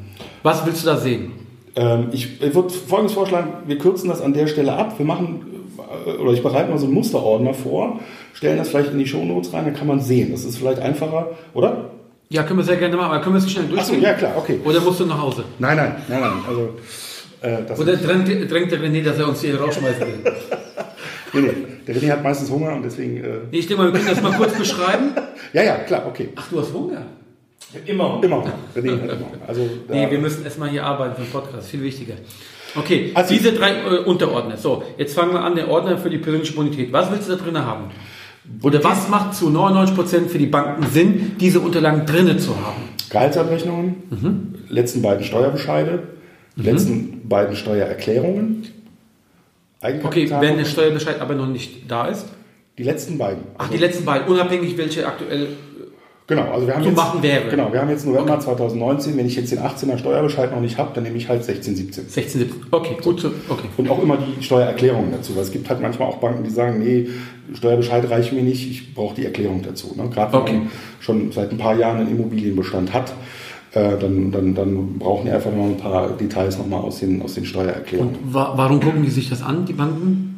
Was 0.43 0.65
willst 0.65 0.83
du 0.83 0.87
da 0.87 0.97
sehen? 0.97 1.31
Ähm, 1.75 2.07
ich, 2.11 2.41
ich 2.41 2.55
würde 2.55 2.69
Folgendes 2.69 3.13
vorschlagen, 3.13 3.53
wir 3.65 3.77
kürzen 3.77 4.09
das 4.09 4.21
an 4.21 4.33
der 4.33 4.47
Stelle 4.47 4.73
ab. 4.73 4.97
Wir 4.97 5.05
machen, 5.05 5.45
äh, 6.05 6.11
oder 6.11 6.31
ich 6.31 6.41
bereite 6.41 6.69
mal 6.69 6.77
so 6.77 6.85
einen 6.85 6.93
Musterordner 6.93 7.53
vor, 7.53 7.99
stellen 8.33 8.57
das 8.57 8.69
vielleicht 8.69 8.91
in 8.91 8.99
die 8.99 9.07
Shownotes 9.07 9.53
rein, 9.53 9.65
dann 9.65 9.75
kann 9.75 9.87
man 9.87 9.99
sehen. 9.99 10.31
Das 10.31 10.45
ist 10.45 10.57
vielleicht 10.57 10.79
einfacher, 10.79 11.31
oder? 11.53 11.91
Ja, 12.29 12.43
können 12.43 12.59
wir 12.59 12.63
sehr 12.63 12.77
gerne 12.77 12.95
machen, 12.95 13.11
aber 13.11 13.21
können 13.21 13.35
wir 13.35 13.39
es 13.39 13.51
schnell 13.51 13.65
durchgehen? 13.65 13.97
Achso, 13.97 14.05
ja 14.05 14.13
klar, 14.13 14.33
okay. 14.37 14.59
Oder 14.63 14.81
musst 14.81 14.99
du 14.99 15.05
nach 15.05 15.21
Hause? 15.21 15.43
Nein, 15.59 15.77
nein, 15.77 15.95
nein, 16.07 16.21
nein. 16.21 16.33
Also, 16.47 16.69
äh, 17.41 17.79
Oder 17.79 17.97
drängt, 17.97 18.51
drängt 18.51 18.71
der 18.71 18.79
René, 18.79 19.03
dass 19.03 19.19
er 19.19 19.27
uns 19.27 19.41
hier 19.41 19.59
rausschmeißen 19.59 20.01
will? 20.01 20.33
nee, 21.33 21.41
nee. 21.41 21.53
Der 21.87 21.95
René 21.95 22.11
hat 22.11 22.23
meistens 22.23 22.49
Hunger 22.49 22.73
und 22.73 22.83
deswegen... 22.83 23.17
Äh 23.17 23.39
nee, 23.51 23.59
ich 23.59 23.67
denke 23.67 23.83
mal, 23.83 23.93
wir 23.93 23.99
können 23.99 24.15
das 24.15 24.23
mal 24.23 24.31
kurz 24.31 24.57
beschreiben. 24.57 25.11
ja, 25.53 25.61
ja, 25.61 25.75
klar, 25.75 26.05
okay. 26.07 26.29
Ach, 26.35 26.47
du 26.49 26.59
hast 26.59 26.73
Hunger? 26.73 27.05
Immer. 27.85 28.19
Immer. 28.23 28.43
René 28.75 28.91
hat 28.91 29.01
immer. 29.01 29.27
Also, 29.47 29.61
nee, 29.89 30.09
wir 30.09 30.19
müssen 30.19 30.43
erstmal 30.43 30.69
hier 30.69 30.83
arbeiten 30.83 31.15
für 31.15 31.21
den 31.21 31.31
Podcast, 31.31 31.69
viel 31.69 31.81
wichtiger. 31.81 32.15
Okay, 32.75 33.11
also 33.13 33.33
diese 33.33 33.53
drei 33.53 33.71
äh, 33.71 34.03
Unterordner. 34.05 34.57
So, 34.57 34.83
jetzt 34.97 35.15
fangen 35.15 35.33
wir 35.33 35.41
an, 35.41 35.55
der 35.55 35.69
Ordner 35.69 35.97
für 35.97 36.09
die 36.09 36.17
persönliche 36.17 36.53
Bonität. 36.53 36.91
Was 36.91 37.09
willst 37.11 37.29
du 37.29 37.35
da 37.35 37.43
drin 37.43 37.57
haben? 37.57 37.85
Oder 38.61 38.83
was 38.83 39.09
macht 39.09 39.33
zu 39.33 39.49
99% 39.49 40.27
für 40.27 40.37
die 40.37 40.45
Banken 40.45 40.85
Sinn, 40.87 41.35
diese 41.39 41.59
Unterlagen 41.59 42.05
drinnen 42.05 42.39
zu 42.39 42.55
haben? 42.55 42.83
Gehaltsabrechnungen, 43.09 43.95
mhm. 44.09 44.55
letzten 44.69 45.01
beiden 45.01 45.23
Steuerbescheide, 45.23 46.03
mhm. 46.55 46.63
letzten 46.63 47.27
beiden 47.27 47.55
Steuererklärungen. 47.55 48.67
Okay, 50.03 50.29
wenn 50.39 50.57
der 50.57 50.65
Steuerbescheid 50.65 51.21
aber 51.21 51.35
noch 51.35 51.47
nicht 51.47 51.89
da 51.89 52.07
ist? 52.07 52.27
Die 52.77 52.83
letzten 52.83 53.17
beiden. 53.17 53.43
Ach, 53.57 53.69
die 53.69 53.77
letzten 53.77 54.03
beiden, 54.03 54.27
unabhängig 54.27 54.77
welche 54.77 55.07
aktuell 55.07 55.47
Genau, 56.27 56.51
also 56.51 56.65
wir 56.65 56.73
haben 56.73 56.81
zu 56.81 56.89
jetzt, 56.89 56.97
machen 56.97 57.21
wäre. 57.21 57.49
Genau, 57.49 57.71
wir 57.71 57.79
haben 57.79 57.89
jetzt 57.89 58.05
November 58.05 58.33
okay. 58.33 58.45
2019. 58.45 59.15
Wenn 59.15 59.27
ich 59.27 59.35
jetzt 59.35 59.51
den 59.51 59.59
18er 59.59 59.99
Steuerbescheid 59.99 60.51
noch 60.51 60.59
nicht 60.59 60.79
habe, 60.79 60.89
dann 60.95 61.03
nehme 61.03 61.17
ich 61.17 61.29
halt 61.29 61.43
16, 61.43 61.75
17. 61.75 62.09
16, 62.09 62.41
17. 62.41 62.63
Okay, 62.71 62.97
gut. 63.03 63.19
So. 63.19 63.27
Okay. 63.47 63.67
Und 63.77 63.89
auch 63.89 64.01
immer 64.01 64.17
die 64.17 64.43
Steuererklärung 64.43 65.11
dazu. 65.11 65.35
Weil 65.35 65.43
es 65.43 65.51
gibt 65.51 65.69
halt 65.69 65.81
manchmal 65.81 66.07
auch 66.07 66.17
Banken, 66.17 66.43
die 66.43 66.49
sagen, 66.49 66.79
nee, 66.79 67.09
Steuerbescheid 67.53 68.09
reicht 68.09 68.33
mir 68.33 68.41
nicht, 68.41 68.69
ich 68.69 68.95
brauche 68.95 69.13
die 69.13 69.25
Erklärung 69.25 69.61
dazu. 69.61 69.93
Ne? 69.95 70.09
Gerade 70.09 70.33
wenn 70.33 70.41
okay. 70.41 70.53
man 70.53 70.71
schon 70.99 71.31
seit 71.31 71.51
ein 71.51 71.59
paar 71.59 71.77
Jahren 71.77 71.99
einen 71.99 72.09
Immobilienbestand 72.09 72.91
hat, 72.91 73.13
äh, 73.73 73.95
dann, 73.99 74.31
dann, 74.31 74.55
dann 74.55 74.97
brauchen 74.97 75.25
die 75.25 75.31
einfach 75.31 75.51
noch 75.51 75.65
ein 75.65 75.77
paar 75.77 76.09
Details 76.09 76.57
nochmal 76.57 76.81
aus 76.81 77.01
den, 77.01 77.21
aus 77.21 77.35
den 77.35 77.45
Steuererklärungen. 77.45 78.15
Und 78.15 78.33
wa 78.33 78.53
warum 78.55 78.79
gucken 78.79 79.03
die 79.03 79.11
sich 79.11 79.29
das 79.29 79.43
an, 79.43 79.65
die 79.65 79.73
Banken? 79.73 80.34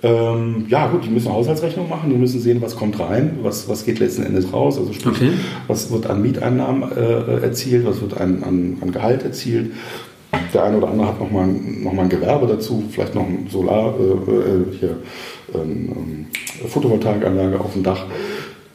Ähm, 0.00 0.66
ja, 0.68 0.86
gut, 0.86 1.04
die 1.04 1.10
müssen 1.10 1.32
Haushaltsrechnung 1.32 1.88
machen, 1.88 2.10
die 2.10 2.16
müssen 2.16 2.40
sehen, 2.40 2.62
was 2.62 2.76
kommt 2.76 3.00
rein, 3.00 3.40
was, 3.42 3.68
was 3.68 3.84
geht 3.84 3.98
letzten 3.98 4.22
Endes 4.22 4.52
raus, 4.52 4.78
also 4.78 4.92
sprich, 4.92 5.16
okay. 5.16 5.30
was 5.66 5.90
wird 5.90 6.06
an 6.06 6.22
Mieteinnahmen 6.22 6.84
äh, 6.96 7.42
erzielt, 7.42 7.84
was 7.84 8.00
wird 8.00 8.16
an, 8.20 8.44
an, 8.44 8.78
an 8.80 8.92
Gehalt 8.92 9.24
erzielt. 9.24 9.72
Der 10.54 10.62
eine 10.62 10.76
oder 10.76 10.88
andere 10.88 11.08
hat 11.08 11.20
nochmal 11.20 11.48
noch 11.48 11.92
mal 11.92 12.02
ein 12.02 12.08
Gewerbe 12.08 12.46
dazu, 12.46 12.84
vielleicht 12.90 13.14
noch 13.14 13.26
ein 13.26 13.48
Solar, 13.50 13.94
äh, 13.98 14.30
äh 14.30 14.78
hier, 14.78 14.96
ähm, 15.54 16.26
Photovoltaikanlage 16.68 17.58
auf 17.58 17.72
dem 17.72 17.82
Dach. 17.82 18.06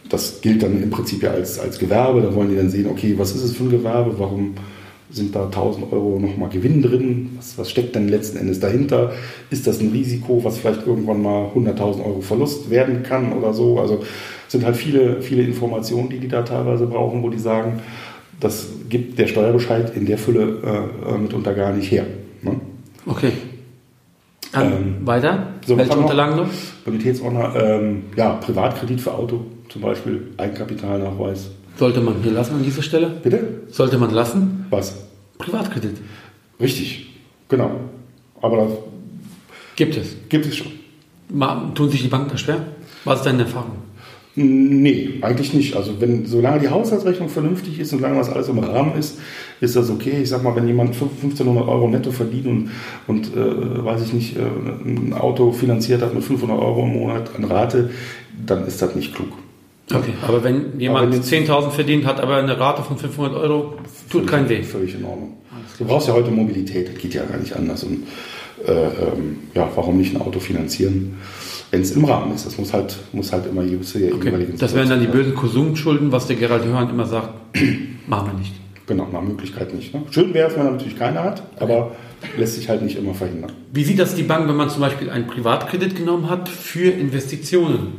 Das 0.10 0.42
gilt 0.42 0.62
dann 0.62 0.82
im 0.84 0.90
Prinzip 0.90 1.24
ja 1.24 1.32
als, 1.32 1.60
als 1.60 1.80
Gewerbe. 1.80 2.22
Da 2.22 2.34
wollen 2.36 2.50
die 2.50 2.56
dann 2.56 2.70
sehen, 2.70 2.88
okay, 2.88 3.16
was 3.18 3.34
ist 3.34 3.44
es 3.44 3.56
für 3.56 3.64
ein 3.64 3.72
Gewerbe, 3.72 4.14
warum 4.18 4.56
Sind 5.14 5.36
da 5.36 5.46
1000 5.46 5.94
Euro 5.94 6.18
nochmal 6.20 6.50
Gewinn 6.50 6.82
drin? 6.82 7.30
Was, 7.38 7.56
was 7.58 7.70
steckt 7.70 7.94
denn 7.96 8.08
letzten 8.10 8.38
Endes 8.40 8.60
dahinter? 8.60 9.12
Ist 9.52 9.68
das 9.68 9.80
ein 9.80 9.92
Risiko, 9.92 10.44
was 10.44 10.58
vielleicht 10.58 10.88
irgendwann 10.88 11.22
mal 11.22 11.50
100.000 11.56 12.04
Euro 12.04 12.22
Verlust 12.22 12.72
werden 12.72 13.04
kann 13.04 13.32
oder 13.32 13.54
so? 13.54 13.80
Also 13.80 14.04
sind 14.48 14.66
halt 14.66 14.76
viele, 14.76 15.22
viele 15.22 15.44
Informationen, 15.44 16.10
die 16.10 16.20
die 16.20 16.28
da 16.28 16.42
teilweise 16.42 16.88
brauchen, 16.88 17.22
wo 17.22 17.30
die 17.30 17.38
sagen, 17.38 17.80
das 18.40 18.68
gibt 18.90 19.20
der 19.20 19.28
Steuerbescheid 19.28 19.96
in 19.96 20.06
der 20.08 20.18
Fülle 20.18 20.88
äh, 21.08 21.18
mitunter 21.18 21.54
gar 21.54 21.72
nicht 21.74 21.92
her. 21.92 22.06
Ne? 22.42 22.60
Okay. 23.06 23.32
Dann 24.52 24.72
Ähm, 24.72 24.96
weiter. 25.06 25.48
so, 25.66 25.78
Welche 25.78 25.98
Unterlagen 25.98 26.36
noch? 26.38 26.48
Bonitätsordner, 26.86 27.54
ähm, 27.56 28.04
ja, 28.16 28.34
Privatkredit 28.34 29.00
für 29.00 29.14
Auto 29.14 29.42
zum 29.70 29.82
Beispiel, 29.82 30.28
Eigenkapitalnachweis. 30.38 31.52
Sollte 31.78 32.02
man 32.02 32.16
hier 32.22 32.32
lassen 32.34 32.56
an 32.56 32.64
dieser 32.64 32.84
Stelle? 32.84 33.10
Bitte? 33.24 33.62
Sollte 33.70 33.98
man 33.98 34.12
lassen? 34.12 34.63
Was? 34.74 34.96
Privatkredit. 35.38 35.98
Richtig, 36.60 37.08
genau. 37.48 37.80
Aber 38.42 38.58
das 38.58 38.72
Gibt 39.76 39.96
es. 39.98 40.16
gibt 40.30 40.46
es 40.48 40.56
schon. 40.56 40.72
Tun 41.76 41.90
sich 41.90 42.02
die 42.02 42.08
Banken 42.08 42.30
da 42.30 42.38
schwer? 42.38 42.66
Was 43.06 43.20
ist 43.20 43.26
deine 43.26 43.44
Erfahrung? 43.44 43.72
Nee, 44.36 45.20
eigentlich 45.22 45.54
nicht. 45.54 45.76
Also 45.76 46.02
wenn, 46.02 46.26
solange 46.26 46.60
die 46.60 46.70
Haushaltsrechnung 46.70 47.30
vernünftig 47.30 47.80
ist 47.80 47.94
und 47.94 48.00
solange 48.00 48.18
das 48.18 48.30
alles 48.30 48.50
im 48.50 48.58
Rahmen 48.58 48.98
ist, 48.98 49.20
ist 49.62 49.76
das 49.76 49.92
okay. 49.92 50.22
Ich 50.24 50.30
sag 50.30 50.42
mal, 50.42 50.56
wenn 50.56 50.66
jemand 50.66 50.94
1500 50.94 51.68
Euro 51.68 51.88
netto 51.88 52.12
verdient 52.12 52.48
und, 52.48 52.72
und 53.06 53.36
äh, 53.36 53.86
weiß 53.86 54.02
ich 54.06 54.14
nicht, 54.14 54.38
äh, 54.38 54.42
ein 54.42 55.14
Auto 55.14 55.52
finanziert 55.52 56.02
hat 56.02 56.16
mit 56.16 56.24
500 56.24 56.58
Euro 56.58 56.84
im 56.84 56.94
Monat 56.94 57.30
an 57.36 57.44
Rate, 57.44 57.92
dann 58.44 58.66
ist 58.66 58.82
das 58.82 58.96
nicht 58.96 59.14
klug. 59.14 59.30
Okay, 59.94 60.14
aber 60.28 60.44
wenn 60.44 60.80
jemand 60.80 61.06
Aber 61.08 61.14
wenn- 61.14 61.22
10.000 61.24 61.72
verdient, 61.72 62.06
hat 62.06 62.20
aber 62.20 62.38
eine 62.38 62.60
Rate 62.60 62.84
von 62.84 62.98
500 62.98 63.36
Euro, 63.36 63.74
tut 64.10 64.28
keinen 64.28 64.50
weh. 64.50 64.64
Völlig 64.64 64.96
in 64.96 65.04
Ordnung. 65.06 65.38
Du 65.78 65.86
brauchst 65.86 66.08
ja 66.08 66.14
heute 66.14 66.32
Mobilität, 66.32 66.90
das 66.90 66.98
geht 67.02 67.14
ja 67.14 67.24
gar 67.24 67.38
nicht 67.38 67.56
anders. 67.56 67.84
Und 67.84 68.04
äh, 68.66 68.72
ähm, 68.72 69.40
ja, 69.54 69.70
warum 69.76 69.98
nicht 69.98 70.16
ein 70.16 70.22
Auto 70.22 70.40
finanzieren, 70.40 71.18
wenn 71.72 71.82
es 71.82 71.92
im 71.92 72.06
Rahmen 72.06 72.34
ist? 72.34 72.46
Das 72.46 72.58
muss 72.58 72.74
halt, 72.74 72.98
muss 73.12 73.32
halt 73.32 73.46
immer 73.48 73.64
zu 73.82 74.00
der 74.00 74.14
Okay. 74.14 74.32
Das 74.58 74.76
wären 74.76 74.90
dann 74.90 75.02
die 75.02 75.08
bösen 75.08 75.36
Konsumschulden, 75.36 76.12
was 76.12 76.28
der 76.28 76.36
Gerald 76.36 76.64
Hörhan 76.66 76.90
immer 76.90 77.06
sagt, 77.06 77.30
machen 78.08 78.32
wir 78.32 78.40
nicht. 78.40 78.54
Genau, 78.86 79.08
nach 79.12 79.22
Möglichkeit 79.22 79.74
nicht. 79.74 79.94
Ne? 79.94 80.04
Schön 80.12 80.34
wäre 80.34 80.50
es, 80.50 80.56
wenn 80.58 80.66
er 80.66 80.72
natürlich 80.72 80.98
keine 81.00 81.24
hat, 81.24 81.44
aber 81.60 81.96
lässt 82.38 82.56
sich 82.56 82.68
halt 82.68 82.82
nicht 82.82 82.98
immer 82.98 83.14
verhindern. 83.14 83.52
Wie 83.72 83.84
sieht 83.84 83.98
das 83.98 84.16
die 84.16 84.24
Bank, 84.24 84.48
wenn 84.50 84.58
man 84.58 84.70
zum 84.70 84.82
Beispiel 84.82 85.10
einen 85.10 85.26
Privatkredit 85.26 85.96
genommen 85.96 86.30
hat 86.30 86.50
für 86.50 86.90
Investitionen? 86.92 87.94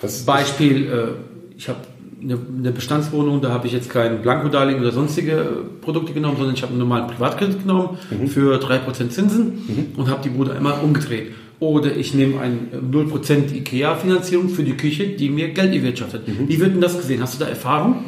Das 0.00 0.22
Beispiel, 0.24 0.86
äh, 0.86 1.56
ich 1.56 1.68
habe 1.68 1.78
eine, 2.22 2.38
eine 2.58 2.72
Bestandswohnung, 2.72 3.40
da 3.42 3.50
habe 3.50 3.66
ich 3.66 3.72
jetzt 3.72 3.90
kein 3.90 4.22
Blankodarlehen 4.22 4.80
oder 4.80 4.92
sonstige 4.92 5.32
äh, 5.32 5.44
Produkte 5.82 6.12
genommen, 6.12 6.36
sondern 6.36 6.54
ich 6.54 6.62
habe 6.62 6.70
einen 6.72 6.80
normalen 6.80 7.06
Privatkredit 7.06 7.62
genommen 7.62 7.98
für 8.28 8.58
3% 8.58 9.08
Zinsen 9.10 9.92
und 9.96 10.08
habe 10.08 10.20
die 10.22 10.30
Bude 10.30 10.52
einmal 10.54 10.80
umgedreht. 10.82 11.28
Oder 11.60 11.96
ich 11.96 12.14
nehme 12.14 12.40
eine 12.40 12.56
0% 12.90 13.54
IKEA-Finanzierung 13.54 14.48
für 14.48 14.64
die 14.64 14.76
Küche, 14.76 15.06
die 15.08 15.30
mir 15.30 15.50
Geld 15.50 15.72
erwirtschaftet. 15.74 16.22
Wie 16.26 16.58
wird 16.60 16.74
denn 16.74 16.80
das 16.80 16.96
gesehen? 16.96 17.22
Hast 17.22 17.40
du 17.40 17.44
da 17.44 17.48
Erfahrung? 17.48 18.04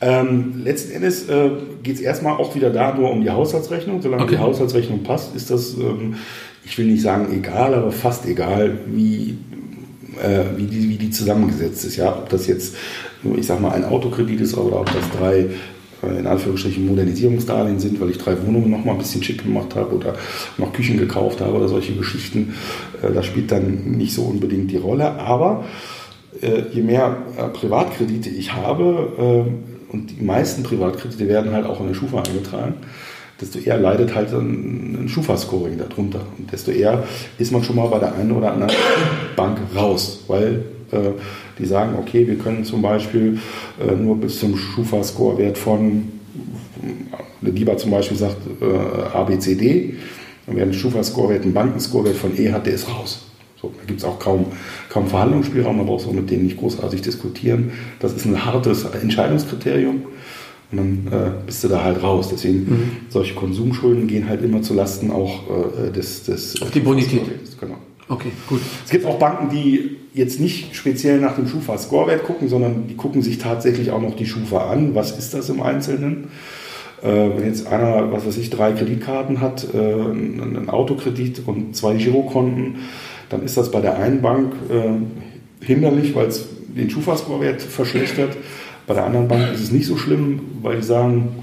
Ähm, 0.00 0.62
letzten 0.64 0.92
Endes 0.92 1.28
äh, 1.28 1.50
geht 1.82 1.96
es 1.96 2.00
erstmal 2.00 2.34
auch 2.34 2.54
wieder 2.54 2.70
da 2.70 2.94
nur 2.94 3.10
um 3.10 3.22
die 3.22 3.30
Haushaltsrechnung. 3.30 4.00
Solange 4.02 4.22
Okay. 4.24 4.34
die 4.36 4.38
Haushaltsrechnung 4.38 5.02
passt, 5.02 5.34
ist 5.34 5.50
das, 5.50 5.74
ähm, 5.74 6.14
ich 6.64 6.76
will 6.78 6.86
nicht 6.86 7.02
sagen 7.02 7.28
egal, 7.32 7.74
aber 7.74 7.90
fast 7.90 8.26
egal, 8.26 8.78
wie, 8.86 9.36
äh, 10.22 10.56
wie, 10.56 10.66
die, 10.66 10.88
wie 10.88 10.96
die 10.96 11.10
zusammengesetzt 11.10 11.84
ist. 11.84 11.96
Ja, 11.96 12.16
ob 12.16 12.28
das 12.28 12.46
jetzt, 12.46 12.76
ich 13.36 13.46
sag 13.46 13.60
mal, 13.60 13.72
ein 13.72 13.84
Autokredit 13.84 14.40
ist 14.40 14.56
oder 14.56 14.80
ob 14.80 14.86
das 14.86 15.10
drei 15.18 15.46
äh, 16.02 16.18
in 16.18 16.26
Anführungsstrichen 16.26 16.86
Modernisierungsdarlehen 16.86 17.78
sind, 17.78 18.00
weil 18.00 18.10
ich 18.10 18.18
drei 18.18 18.36
Wohnungen 18.46 18.70
noch 18.70 18.84
mal 18.84 18.92
ein 18.92 18.98
bisschen 18.98 19.22
schick 19.22 19.42
gemacht 19.42 19.74
habe 19.74 19.94
oder 19.94 20.14
noch 20.58 20.72
Küchen 20.72 20.98
gekauft 20.98 21.40
habe 21.40 21.54
oder 21.54 21.68
solche 21.68 21.94
Geschichten. 21.94 22.54
Äh, 23.02 23.12
das 23.12 23.26
spielt 23.26 23.50
dann 23.52 23.96
nicht 23.96 24.14
so 24.14 24.22
unbedingt 24.22 24.70
die 24.70 24.76
Rolle. 24.76 25.12
Aber 25.12 25.64
äh, 26.40 26.62
je 26.72 26.82
mehr 26.82 27.16
Privatkredite 27.52 28.28
ich 28.30 28.52
habe, 28.52 29.46
und 29.92 30.10
die 30.10 30.24
meisten 30.24 30.64
Privatkredite 30.64 31.28
werden 31.28 31.52
halt 31.52 31.66
auch 31.66 31.80
in 31.80 31.86
der 31.86 31.94
Schufa 31.94 32.22
eingetragen, 32.22 32.74
desto 33.40 33.58
eher 33.58 33.78
leidet 33.78 34.14
halt 34.14 34.32
ein, 34.32 35.08
Schufa-Scoring 35.08 35.78
darunter. 35.78 36.20
Und 36.38 36.50
desto 36.52 36.70
eher 36.70 37.04
ist 37.38 37.52
man 37.52 37.62
schon 37.62 37.76
mal 37.76 37.88
bei 37.88 37.98
der 37.98 38.14
einen 38.14 38.32
oder 38.32 38.52
anderen 38.52 38.72
Bank 39.36 39.58
raus, 39.76 40.20
weil 40.28 40.64
äh, 40.92 41.10
die 41.58 41.66
sagen, 41.66 41.96
okay, 41.98 42.26
wir 42.26 42.36
können 42.36 42.64
zum 42.64 42.82
Beispiel 42.82 43.38
äh, 43.80 43.94
nur 43.94 44.16
bis 44.16 44.40
zum 44.40 44.56
Schufa-Score-Wert 44.56 45.58
von, 45.58 46.10
äh, 47.42 47.50
DIBA 47.50 47.76
zum 47.76 47.90
Beispiel 47.90 48.16
sagt 48.16 48.38
äh, 48.60 49.16
ABCD, 49.16 49.94
und 50.46 50.56
wer 50.56 50.64
einen 50.64 50.74
Schufa-Score-Wert, 50.74 51.42
einen 51.42 51.54
Bankenscore-Wert 51.54 52.16
von 52.16 52.38
E 52.38 52.52
hat, 52.52 52.66
der 52.66 52.74
ist 52.74 52.88
raus. 52.88 53.26
So, 53.60 53.72
da 53.78 53.84
gibt 53.86 54.00
es 54.00 54.04
auch 54.04 54.18
kaum, 54.18 54.46
kaum 54.90 55.06
Verhandlungsspielraum, 55.06 55.78
da 55.78 55.84
brauchst 55.84 56.06
du 56.06 56.10
auch 56.10 56.14
mit 56.14 56.30
denen 56.30 56.44
nicht 56.44 56.58
großartig 56.58 57.00
diskutieren. 57.00 57.72
Das 57.98 58.12
ist 58.12 58.26
ein 58.26 58.44
hartes 58.44 58.84
Entscheidungskriterium 58.84 60.02
und 60.70 60.78
dann 60.78 61.08
äh, 61.12 61.30
bist 61.46 61.62
du 61.64 61.68
da 61.68 61.84
halt 61.84 62.02
raus. 62.02 62.28
Deswegen, 62.30 63.06
solche 63.08 63.34
Konsumschulden 63.34 64.06
gehen 64.06 64.28
halt 64.28 64.42
immer 64.42 64.62
zu 64.62 64.74
Lasten 64.74 65.10
auch 65.10 65.42
äh, 65.48 65.90
des, 65.90 66.24
des 66.24 66.60
Auf 66.62 66.70
die 66.70 66.80
Bonität. 66.80 67.22
Genau. 67.60 67.76
Okay, 68.08 68.30
gut. 68.48 68.60
Es 68.84 68.90
gibt 68.90 69.06
auch 69.06 69.18
Banken, 69.18 69.48
die 69.54 69.96
jetzt 70.12 70.38
nicht 70.38 70.76
speziell 70.76 71.20
nach 71.20 71.36
dem 71.36 71.48
Schufa-Scorewert 71.48 72.24
gucken, 72.24 72.48
sondern 72.48 72.86
die 72.86 72.96
gucken 72.96 73.22
sich 73.22 73.38
tatsächlich 73.38 73.90
auch 73.90 74.00
noch 74.00 74.14
die 74.14 74.26
Schufa 74.26 74.70
an. 74.70 74.94
Was 74.94 75.16
ist 75.18 75.34
das 75.34 75.48
im 75.48 75.62
Einzelnen? 75.62 76.28
Äh, 77.02 77.06
wenn 77.06 77.46
jetzt 77.46 77.66
einer, 77.66 78.12
was 78.12 78.26
weiß 78.26 78.36
ich, 78.38 78.50
drei 78.50 78.72
Kreditkarten 78.72 79.40
hat, 79.40 79.66
äh, 79.74 79.78
einen 79.78 80.56
einen 80.56 80.70
Autokredit 80.70 81.42
und 81.46 81.74
zwei 81.74 81.94
Girokonten, 81.94 82.76
dann 83.30 83.42
ist 83.42 83.56
das 83.56 83.70
bei 83.70 83.80
der 83.80 83.98
einen 83.98 84.22
Bank 84.22 84.52
äh, 84.70 85.64
hinderlich, 85.64 86.14
weil 86.14 86.26
es 86.26 86.46
den 86.76 86.90
Schufa-Scorewert 86.90 87.62
verschlechtert. 87.62 88.36
Bei 88.86 88.94
der 88.94 89.06
anderen 89.06 89.28
Bank 89.28 89.52
ist 89.52 89.60
es 89.60 89.70
nicht 89.70 89.86
so 89.86 89.96
schlimm, 89.96 90.40
weil 90.62 90.76
die 90.76 90.82
sagen, 90.82 91.42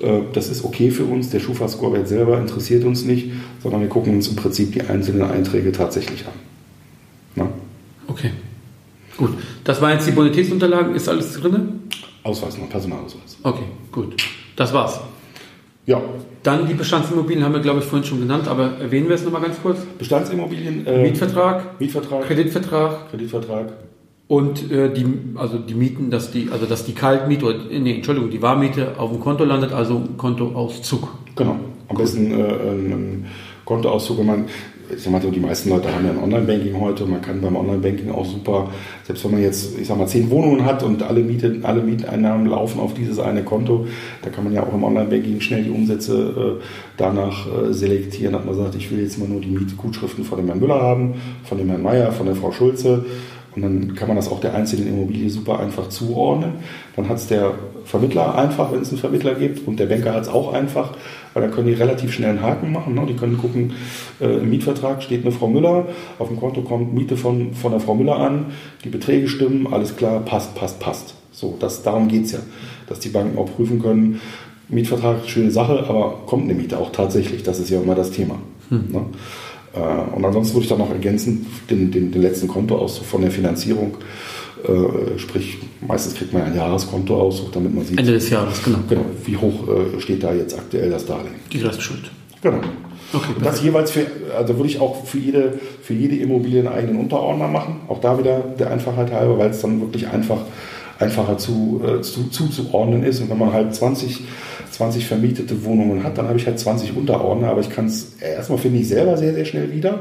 äh, 0.00 0.20
das 0.32 0.48
ist 0.48 0.64
okay 0.64 0.90
für 0.90 1.04
uns, 1.04 1.30
der 1.30 1.40
Schufa-Scorewert 1.40 2.08
selber 2.08 2.38
interessiert 2.38 2.84
uns 2.84 3.04
nicht, 3.04 3.30
sondern 3.62 3.80
wir 3.80 3.88
gucken 3.88 4.14
uns 4.14 4.28
im 4.28 4.36
Prinzip 4.36 4.72
die 4.72 4.82
einzelnen 4.82 5.22
Einträge 5.22 5.72
tatsächlich 5.72 6.26
an. 6.26 6.32
Na? 7.36 7.48
Okay. 8.08 8.30
Gut. 9.16 9.34
Das 9.64 9.80
waren 9.80 9.92
jetzt 9.92 10.06
die 10.06 10.12
Bonitätsunterlagen. 10.12 10.94
Ist 10.94 11.08
alles 11.08 11.34
drin? 11.34 11.80
Ausweis 12.24 12.58
noch, 12.58 12.68
Personalausweis. 12.68 13.38
Okay, 13.42 13.64
gut. 13.90 14.16
Das 14.56 14.72
war's. 14.72 15.00
Ja, 15.86 16.00
Dann 16.44 16.66
die 16.68 16.74
Bestandsimmobilien 16.74 17.44
haben 17.44 17.54
wir, 17.54 17.60
glaube 17.60 17.80
ich, 17.80 17.84
vorhin 17.84 18.06
schon 18.06 18.20
genannt, 18.20 18.46
aber 18.46 18.78
erwähnen 18.78 19.08
wir 19.08 19.16
es 19.16 19.24
nochmal 19.24 19.42
ganz 19.42 19.60
kurz. 19.60 19.80
Bestandsimmobilien, 19.98 20.86
äh, 20.86 21.02
Mietvertrag, 21.02 21.80
Mietvertrag, 21.80 22.24
Kreditvertrag 22.26 23.10
Kreditvertrag, 23.10 23.72
und 24.28 24.70
äh, 24.70 24.92
die, 24.92 25.04
also 25.36 25.58
die 25.58 25.74
Mieten, 25.74 26.10
dass 26.10 26.30
die, 26.30 26.48
also 26.50 26.66
dass 26.66 26.84
die 26.84 26.92
Kaltmiete 26.92 27.44
oder 27.44 27.58
nee, 27.70 27.96
Entschuldigung, 27.96 28.30
die 28.30 28.40
Warmiete 28.40 28.98
auf 28.98 29.10
dem 29.10 29.20
Konto 29.20 29.44
landet, 29.44 29.72
also 29.72 30.02
Kontoauszug. 30.16 31.08
genau. 31.36 31.56
Am 31.88 31.96
besten 31.98 32.30
äh, 32.30 32.42
ein 32.42 33.26
Kontoauszug, 33.66 34.18
wenn 34.18 34.26
man, 34.26 34.44
ich 34.94 35.02
sag 35.02 35.12
mal, 35.12 35.20
die 35.20 35.40
meisten 35.40 35.68
Leute 35.68 35.94
haben 35.94 36.06
ja 36.06 36.12
ein 36.12 36.18
Online-Banking 36.18 36.80
heute, 36.80 37.04
man 37.04 37.20
kann 37.20 37.42
beim 37.42 37.56
Online-Banking 37.56 38.10
auch 38.10 38.24
super, 38.24 38.70
selbst 39.04 39.24
wenn 39.24 39.32
man 39.32 39.42
jetzt, 39.42 39.78
ich 39.78 39.86
sag 39.86 39.98
mal, 39.98 40.06
zehn 40.06 40.30
Wohnungen 40.30 40.64
hat 40.64 40.82
und 40.82 41.02
alle, 41.02 41.20
Miete, 41.20 41.60
alle 41.62 41.82
Mieteinnahmen 41.82 42.46
laufen 42.46 42.80
auf 42.80 42.94
dieses 42.94 43.18
eine 43.18 43.42
Konto, 43.42 43.86
da 44.22 44.30
kann 44.30 44.44
man 44.44 44.54
ja 44.54 44.62
auch 44.62 44.72
im 44.72 44.84
Online-Banking 44.84 45.42
schnell 45.42 45.64
die 45.64 45.70
Umsätze 45.70 46.58
äh, 46.60 46.64
danach 46.96 47.46
äh, 47.46 47.74
selektieren, 47.74 48.32
dass 48.32 48.44
man 48.46 48.54
sagt, 48.54 48.74
ich 48.76 48.90
will 48.90 49.00
jetzt 49.00 49.18
mal 49.18 49.28
nur 49.28 49.42
die 49.42 49.50
Mietgutschriften 49.50 50.24
von 50.24 50.38
dem 50.38 50.46
Herrn 50.46 50.60
Müller 50.60 50.80
haben, 50.80 51.14
von 51.44 51.58
dem 51.58 51.68
Herrn 51.68 51.82
Meier, 51.82 52.12
von 52.12 52.24
der 52.24 52.34
Frau 52.34 52.52
Schulze 52.52 53.04
und 53.54 53.62
dann 53.62 53.94
kann 53.94 54.08
man 54.08 54.16
das 54.16 54.30
auch 54.30 54.40
der 54.40 54.54
einzelnen 54.54 54.88
Immobilie 54.88 55.28
super 55.28 55.60
einfach 55.60 55.88
zuordnen. 55.88 56.54
Dann 56.96 57.08
hat 57.08 57.18
es 57.18 57.26
der 57.26 57.52
Vermittler 57.84 58.34
einfach, 58.34 58.72
wenn 58.72 58.80
es 58.80 58.88
einen 58.88 58.98
Vermittler 58.98 59.34
gibt, 59.34 59.66
und 59.66 59.78
der 59.78 59.86
Banker 59.86 60.14
hat 60.14 60.22
es 60.22 60.28
auch 60.28 60.54
einfach, 60.54 60.92
weil 61.34 61.42
dann 61.42 61.52
können 61.52 61.66
die 61.66 61.74
relativ 61.74 62.12
schnell 62.12 62.30
einen 62.30 62.42
Haken 62.42 62.72
machen. 62.72 62.94
Ne? 62.94 63.04
Die 63.06 63.14
können 63.14 63.36
gucken, 63.36 63.72
äh, 64.20 64.38
im 64.38 64.48
Mietvertrag 64.48 65.02
steht 65.02 65.22
eine 65.22 65.32
Frau 65.32 65.48
Müller, 65.48 65.86
auf 66.18 66.28
dem 66.28 66.38
Konto 66.38 66.62
kommt 66.62 66.94
Miete 66.94 67.16
von, 67.16 67.52
von 67.54 67.72
der 67.72 67.80
Frau 67.80 67.94
Müller 67.94 68.16
an, 68.16 68.46
die 68.84 68.88
Beträge 68.88 69.28
stimmen, 69.28 69.66
alles 69.70 69.96
klar, 69.96 70.20
passt, 70.20 70.54
passt, 70.54 70.80
passt. 70.80 71.14
So, 71.30 71.56
das, 71.58 71.82
darum 71.82 72.08
geht 72.08 72.26
es 72.26 72.32
ja, 72.32 72.38
dass 72.88 73.00
die 73.00 73.08
Banken 73.10 73.38
auch 73.38 73.54
prüfen 73.54 73.82
können, 73.82 74.20
Mietvertrag, 74.68 75.28
schöne 75.28 75.50
Sache, 75.50 75.84
aber 75.88 76.22
kommt 76.24 76.44
eine 76.44 76.54
Miete 76.54 76.78
auch 76.78 76.92
tatsächlich? 76.92 77.42
Das 77.42 77.58
ist 77.58 77.68
ja 77.68 77.82
immer 77.82 77.94
das 77.94 78.10
Thema. 78.10 78.38
Ne? 78.70 79.04
Äh, 79.74 80.14
Und 80.14 80.24
ansonsten 80.24 80.54
würde 80.54 80.64
ich 80.64 80.68
dann 80.68 80.78
noch 80.78 80.90
ergänzen, 80.90 81.46
den, 81.70 81.90
den, 81.90 82.12
den 82.12 82.22
letzten 82.22 82.48
Kontoauszug 82.48 83.06
von 83.06 83.22
der 83.22 83.30
Finanzierung. 83.30 83.96
Äh, 84.64 85.18
sprich, 85.18 85.58
meistens 85.86 86.14
kriegt 86.14 86.32
man 86.32 86.42
ein 86.42 86.54
Jahreskontoauszug, 86.54 87.52
damit 87.52 87.74
man 87.74 87.84
sieht, 87.84 87.98
Ende 87.98 88.12
des 88.12 88.30
Jahres, 88.30 88.62
genau. 88.62 88.78
genau, 88.88 89.04
wie 89.24 89.36
hoch 89.36 89.66
äh, 89.68 90.00
steht 90.00 90.22
da 90.22 90.32
jetzt 90.32 90.56
aktuell 90.56 90.90
das 90.90 91.04
Darlehen. 91.04 91.34
Die 91.52 91.58
Restschuld. 91.58 92.10
Genau. 92.42 92.60
Okay, 93.12 93.32
Und 93.36 93.44
das 93.44 93.62
jeweils 93.62 93.90
für, 93.90 94.06
also 94.36 94.56
würde 94.56 94.68
ich 94.68 94.80
auch 94.80 95.04
für 95.04 95.18
jede, 95.18 95.58
für 95.82 95.94
jede 95.94 96.16
Immobilie 96.16 96.60
einen 96.60 96.68
eigenen 96.68 97.00
Unterordner 97.00 97.48
machen. 97.48 97.80
Auch 97.88 98.00
da 98.00 98.18
wieder 98.18 98.40
der 98.58 98.70
Einfachheit 98.70 99.12
halber, 99.12 99.38
weil 99.38 99.50
es 99.50 99.60
dann 99.60 99.80
wirklich 99.80 100.08
einfach 100.08 100.38
einfacher 100.98 101.38
zu, 101.38 101.80
äh, 101.84 102.00
zu, 102.02 102.28
zuzuordnen 102.28 103.02
ist. 103.04 103.20
Und 103.20 103.30
wenn 103.30 103.38
man 103.38 103.52
halt 103.52 103.74
20, 103.74 104.24
20 104.70 105.06
vermietete 105.06 105.64
Wohnungen 105.64 106.02
hat, 106.04 106.18
dann 106.18 106.28
habe 106.28 106.38
ich 106.38 106.46
halt 106.46 106.58
20 106.58 106.96
Unterordner, 106.96 107.48
aber 107.48 107.60
ich 107.60 107.70
kann 107.70 107.86
es 107.86 108.16
erstmal 108.20 108.58
finde 108.58 108.78
ich 108.78 108.88
selber 108.88 109.16
sehr, 109.16 109.34
sehr 109.34 109.44
schnell 109.44 109.72
wieder. 109.72 110.00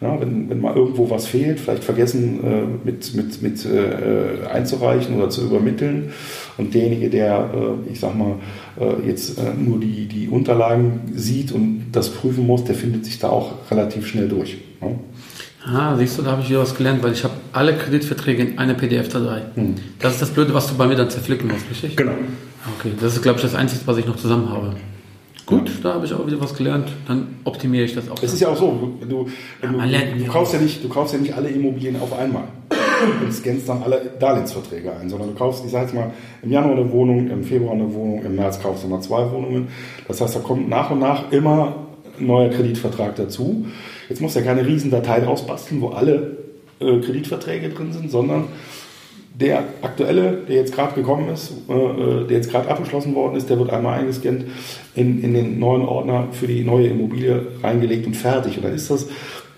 Ja, 0.00 0.20
wenn, 0.20 0.48
wenn 0.48 0.60
mal 0.60 0.76
irgendwo 0.76 1.10
was 1.10 1.26
fehlt, 1.26 1.58
vielleicht 1.58 1.82
vergessen 1.82 2.38
äh, 2.44 2.62
mit, 2.84 3.14
mit, 3.16 3.42
mit 3.42 3.66
äh, 3.66 4.46
einzureichen 4.46 5.16
oder 5.16 5.28
zu 5.28 5.42
übermitteln. 5.42 6.12
Und 6.56 6.72
derjenige, 6.72 7.10
der, 7.10 7.50
äh, 7.52 7.90
ich 7.92 7.98
sag 7.98 8.16
mal, 8.16 8.36
äh, 8.78 9.08
jetzt 9.08 9.38
äh, 9.38 9.54
nur 9.58 9.80
die, 9.80 10.06
die 10.06 10.28
Unterlagen 10.28 11.00
sieht 11.14 11.50
und 11.50 11.86
das 11.90 12.10
prüfen 12.10 12.46
muss, 12.46 12.62
der 12.62 12.76
findet 12.76 13.06
sich 13.06 13.18
da 13.18 13.30
auch 13.30 13.54
relativ 13.72 14.06
schnell 14.06 14.28
durch. 14.28 14.58
Ja. 14.80 14.88
Ah, 15.70 15.96
siehst 15.96 16.18
du, 16.18 16.22
da 16.22 16.32
habe 16.32 16.42
ich 16.42 16.48
wieder 16.48 16.60
was 16.60 16.74
gelernt, 16.74 17.02
weil 17.02 17.12
ich 17.12 17.24
habe 17.24 17.34
alle 17.52 17.76
Kreditverträge 17.76 18.42
in 18.42 18.58
einer 18.58 18.74
PDF-Datei. 18.74 19.42
Hm. 19.54 19.74
Das 19.98 20.14
ist 20.14 20.22
das 20.22 20.30
Blöde, 20.30 20.54
was 20.54 20.68
du 20.68 20.76
bei 20.76 20.86
mir 20.86 20.96
dann 20.96 21.10
zerflicken 21.10 21.48
musst, 21.48 21.68
richtig? 21.70 21.96
Genau. 21.96 22.12
Okay, 22.78 22.92
das 23.00 23.14
ist, 23.14 23.22
glaube 23.22 23.36
ich, 23.36 23.42
das 23.42 23.54
Einzige, 23.54 23.86
was 23.86 23.98
ich 23.98 24.06
noch 24.06 24.16
zusammen 24.16 24.48
habe. 24.50 24.74
Gut, 25.46 25.70
da 25.82 25.94
habe 25.94 26.04
ich 26.04 26.12
auch 26.12 26.26
wieder 26.26 26.40
was 26.40 26.54
gelernt. 26.54 26.88
Dann 27.06 27.36
optimiere 27.44 27.84
ich 27.84 27.94
das 27.94 28.10
auch. 28.10 28.22
Es 28.22 28.34
ist 28.34 28.40
ja 28.40 28.48
auch 28.48 28.56
so, 28.56 28.96
du, 29.00 29.06
du, 29.06 29.30
du, 29.62 29.68
du, 30.18 30.24
kaufst 30.26 30.52
ja 30.52 30.60
nicht, 30.60 30.84
du 30.84 30.88
kaufst 30.88 31.14
ja 31.14 31.20
nicht 31.20 31.34
alle 31.34 31.48
Immobilien 31.48 31.98
auf 32.00 32.12
einmal 32.18 32.44
und 33.22 33.32
scannst 33.32 33.68
dann 33.68 33.82
alle 33.82 34.10
Darlehensverträge 34.18 34.92
ein, 34.94 35.08
sondern 35.08 35.30
du 35.30 35.34
kaufst, 35.34 35.64
ich 35.64 35.70
sage 35.70 35.86
jetzt 35.86 35.94
mal, 35.94 36.10
im 36.42 36.52
Januar 36.52 36.76
eine 36.76 36.90
Wohnung, 36.92 37.30
im 37.30 37.44
Februar 37.44 37.72
eine 37.72 37.92
Wohnung, 37.94 38.24
im 38.24 38.36
März 38.36 38.60
kaufst 38.60 38.84
du 38.84 38.88
mal 38.88 39.00
zwei 39.00 39.30
Wohnungen. 39.30 39.68
Das 40.06 40.20
heißt, 40.20 40.36
da 40.36 40.40
kommt 40.40 40.68
nach 40.68 40.90
und 40.90 40.98
nach 40.98 41.32
immer 41.32 41.76
ein 42.18 42.26
neuer 42.26 42.50
Kreditvertrag 42.50 43.16
dazu. 43.16 43.66
Jetzt 44.08 44.20
musst 44.20 44.36
du 44.36 44.40
ja 44.40 44.46
keine 44.46 44.66
riesen 44.66 44.90
Datei 44.90 45.22
rausbasteln, 45.22 45.80
wo 45.80 45.88
alle 45.88 46.38
äh, 46.80 47.00
Kreditverträge 47.00 47.68
drin 47.70 47.92
sind, 47.92 48.10
sondern 48.10 48.44
der 49.34 49.62
aktuelle, 49.82 50.42
der 50.48 50.56
jetzt 50.56 50.74
gerade 50.74 50.94
gekommen 50.94 51.28
ist, 51.28 51.52
äh, 51.68 51.72
äh, 51.72 52.26
der 52.26 52.36
jetzt 52.36 52.50
gerade 52.50 52.68
abgeschlossen 52.68 53.14
worden 53.14 53.36
ist, 53.36 53.48
der 53.48 53.58
wird 53.58 53.70
einmal 53.70 54.00
eingescannt, 54.00 54.44
in, 54.94 55.22
in 55.22 55.34
den 55.34 55.58
neuen 55.58 55.82
Ordner 55.82 56.28
für 56.32 56.46
die 56.46 56.64
neue 56.64 56.88
Immobilie 56.88 57.46
reingelegt 57.62 58.06
und 58.06 58.16
fertig. 58.16 58.56
Und 58.56 58.64
dann 58.64 58.74
ist 58.74 58.90
das, 58.90 59.08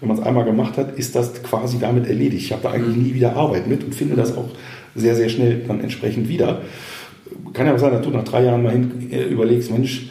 wenn 0.00 0.08
man 0.08 0.18
es 0.18 0.24
einmal 0.24 0.44
gemacht 0.44 0.76
hat, 0.76 0.98
ist 0.98 1.14
das 1.14 1.42
quasi 1.42 1.78
damit 1.78 2.06
erledigt. 2.06 2.44
Ich 2.44 2.52
habe 2.52 2.62
da 2.62 2.70
eigentlich 2.70 2.96
nie 2.96 3.14
wieder 3.14 3.36
Arbeit 3.36 3.68
mit 3.68 3.84
und 3.84 3.94
finde 3.94 4.16
das 4.16 4.36
auch 4.36 4.48
sehr, 4.94 5.14
sehr 5.14 5.28
schnell 5.28 5.62
dann 5.66 5.80
entsprechend 5.80 6.28
wieder. 6.28 6.62
Kann 7.54 7.66
ja 7.66 7.74
auch 7.74 7.78
sein, 7.78 7.92
dass 7.92 8.02
du 8.02 8.10
nach 8.10 8.24
drei 8.24 8.44
Jahren 8.44 8.62
mal 8.62 8.72
hin 8.72 9.08
äh, 9.10 9.22
überlegst, 9.24 9.70
Mensch, 9.70 10.10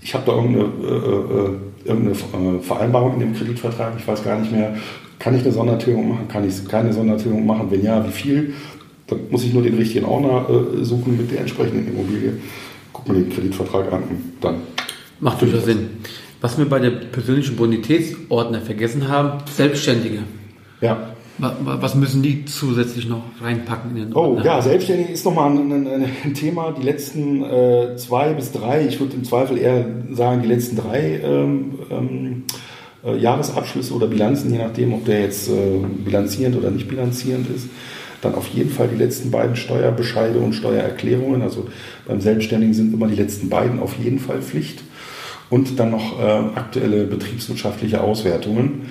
ich 0.00 0.14
habe 0.14 0.24
da 0.26 0.34
irgendeine, 0.34 0.64
äh, 0.64 1.50
äh 1.50 1.56
irgendeine 1.84 2.60
Vereinbarung 2.60 3.14
in 3.14 3.20
dem 3.20 3.34
Kreditvertrag, 3.34 3.94
ich 3.98 4.06
weiß 4.06 4.24
gar 4.24 4.38
nicht 4.38 4.52
mehr, 4.52 4.74
kann 5.18 5.36
ich 5.36 5.42
eine 5.42 5.52
Sondertilgung 5.52 6.08
machen, 6.08 6.28
kann 6.28 6.48
ich 6.48 6.66
keine 6.66 6.92
Sondertilgung 6.92 7.44
machen, 7.44 7.70
wenn 7.70 7.84
ja, 7.84 8.06
wie 8.06 8.12
viel? 8.12 8.54
Dann 9.06 9.18
muss 9.30 9.44
ich 9.44 9.52
nur 9.52 9.62
den 9.62 9.74
richtigen 9.74 10.06
Ordner 10.06 10.46
äh, 10.48 10.84
suchen 10.84 11.16
mit 11.16 11.30
der 11.30 11.40
entsprechenden 11.40 11.88
Immobilie. 11.88 12.34
Guck 12.92 13.08
mir 13.08 13.14
den 13.14 13.30
Kreditvertrag 13.30 13.92
an 13.92 14.02
und 14.02 14.32
dann. 14.40 14.56
Macht 15.20 15.42
durchaus 15.42 15.64
Sinn. 15.64 15.88
Was 16.40 16.56
wir 16.56 16.64
bei 16.64 16.78
der 16.78 16.90
persönlichen 16.90 17.56
Bonitätsordner 17.56 18.62
vergessen 18.62 19.08
haben, 19.08 19.42
Selbstständige. 19.52 20.20
Ja. 20.80 21.14
Was 21.40 21.94
müssen 21.94 22.22
die 22.22 22.44
zusätzlich 22.44 23.08
noch 23.08 23.22
reinpacken 23.40 23.96
in 23.96 23.96
den 23.96 24.14
oh, 24.14 24.20
Ordner? 24.20 24.44
Ja, 24.44 24.62
Selbstständige 24.62 25.12
ist 25.12 25.24
nochmal 25.24 25.50
ein, 25.50 25.72
ein, 25.72 26.04
ein 26.24 26.34
Thema. 26.34 26.72
Die 26.72 26.82
letzten 26.82 27.42
äh, 27.42 27.96
zwei 27.96 28.32
bis 28.34 28.52
drei, 28.52 28.86
ich 28.86 29.00
würde 29.00 29.16
im 29.16 29.24
Zweifel 29.24 29.58
eher 29.58 29.84
sagen, 30.12 30.42
die 30.42 30.48
letzten 30.48 30.76
drei 30.76 31.20
ähm, 31.22 31.78
ähm, 31.90 32.44
äh, 33.04 33.16
Jahresabschlüsse 33.16 33.94
oder 33.94 34.06
Bilanzen, 34.06 34.52
je 34.52 34.58
nachdem, 34.58 34.92
ob 34.92 35.04
der 35.04 35.22
jetzt 35.22 35.48
äh, 35.48 35.78
bilanzierend 36.04 36.56
oder 36.56 36.70
nicht 36.70 36.88
bilanzierend 36.88 37.48
ist 37.54 37.68
dann 38.20 38.34
auf 38.34 38.48
jeden 38.48 38.70
Fall 38.70 38.88
die 38.88 38.96
letzten 38.96 39.30
beiden 39.30 39.56
Steuerbescheide 39.56 40.38
und 40.38 40.52
Steuererklärungen. 40.52 41.42
Also 41.42 41.68
beim 42.06 42.20
Selbstständigen 42.20 42.74
sind 42.74 42.92
immer 42.92 43.06
die 43.06 43.16
letzten 43.16 43.48
beiden 43.48 43.80
auf 43.80 43.96
jeden 43.96 44.18
Fall 44.18 44.42
Pflicht. 44.42 44.82
Und 45.48 45.80
dann 45.80 45.90
noch 45.90 46.20
äh, 46.20 46.22
aktuelle 46.54 47.04
betriebswirtschaftliche 47.06 48.00
Auswertungen, 48.00 48.86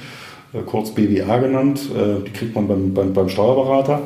kurz 0.65 0.91
BWA 0.91 1.37
genannt. 1.37 1.81
Äh, 1.95 2.23
die 2.25 2.31
kriegt 2.31 2.55
man 2.55 2.67
beim, 2.67 2.93
beim, 2.93 3.13
beim 3.13 3.29
Steuerberater. 3.29 4.01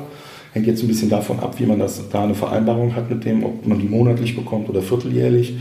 Hängt 0.54 0.68
jetzt 0.68 0.84
ein 0.84 0.88
bisschen 0.88 1.10
davon 1.10 1.40
ab, 1.40 1.56
wie 1.58 1.66
man 1.66 1.80
das, 1.80 2.02
da 2.12 2.24
eine 2.24 2.36
Vereinbarung 2.36 2.96
hat 2.96 3.10
mit 3.10 3.26
dem, 3.26 3.44
ob 3.44 3.66
man 3.66 3.80
die 3.80 3.88
monatlich 3.88 4.36
bekommt 4.36 4.70
oder 4.70 4.82
vierteljährlich. 4.82 5.56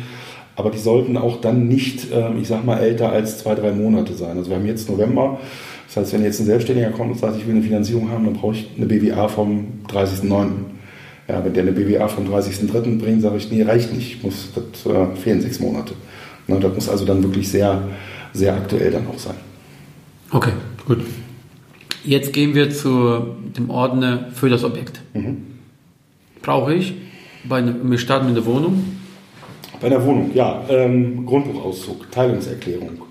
Aber 0.54 0.70
die 0.70 0.78
sollten 0.78 1.16
auch 1.16 1.40
dann 1.40 1.66
nicht, 1.66 2.08
ähm, 2.12 2.40
ich 2.40 2.48
sag 2.48 2.64
mal, 2.64 2.78
älter 2.78 3.10
als 3.10 3.38
zwei, 3.38 3.54
drei 3.54 3.72
Monate 3.72 4.14
sein. 4.14 4.36
Also 4.36 4.50
wir 4.50 4.56
haben 4.56 4.66
jetzt 4.66 4.90
November. 4.90 5.38
Das 5.86 5.96
heißt, 5.96 6.12
wenn 6.14 6.24
jetzt 6.24 6.40
ein 6.40 6.46
Selbstständiger 6.46 6.90
kommt 6.90 7.12
und 7.12 7.18
sagt, 7.18 7.36
ich 7.36 7.46
will 7.46 7.54
eine 7.54 7.62
Finanzierung 7.62 8.10
haben, 8.10 8.24
dann 8.24 8.34
brauche 8.34 8.54
ich 8.54 8.68
eine 8.76 8.86
BWA 8.86 9.28
vom 9.28 9.66
30.09. 9.88 10.48
Ja, 11.28 11.44
wenn 11.44 11.52
der 11.54 11.62
eine 11.62 11.72
BWA 11.72 12.08
vom 12.08 12.26
30.03. 12.26 12.98
bringt, 12.98 13.22
sage 13.22 13.36
ich, 13.36 13.50
nee, 13.50 13.62
reicht 13.62 13.94
nicht, 13.94 14.22
muss, 14.24 14.50
das 14.54 14.92
äh, 14.92 15.16
fehlen 15.16 15.40
sechs 15.40 15.60
Monate. 15.60 15.94
Ne, 16.48 16.58
das 16.58 16.74
muss 16.74 16.88
also 16.88 17.04
dann 17.04 17.22
wirklich 17.22 17.48
sehr, 17.48 17.82
sehr 18.32 18.54
aktuell 18.54 18.90
dann 18.90 19.06
auch 19.06 19.18
sein. 19.18 19.36
Okay, 20.30 20.52
gut. 20.86 20.98
Jetzt 22.04 22.32
gehen 22.32 22.54
wir 22.54 22.70
zu 22.70 23.36
dem 23.56 23.70
Ordner 23.70 24.30
für 24.34 24.48
das 24.48 24.64
Objekt. 24.64 25.00
Mhm. 25.14 25.38
Brauche 26.42 26.74
ich, 26.74 26.94
bei 27.44 27.60
ne, 27.60 27.76
wir 27.82 27.98
starten 27.98 28.26
mit 28.26 28.36
der 28.36 28.46
Wohnung? 28.46 28.84
Bei 29.80 29.88
der 29.88 30.04
Wohnung, 30.04 30.30
ja. 30.34 30.64
Ähm, 30.68 31.24
Grundbuchauszug, 31.26 32.10
Teilungserklärung, 32.10 33.02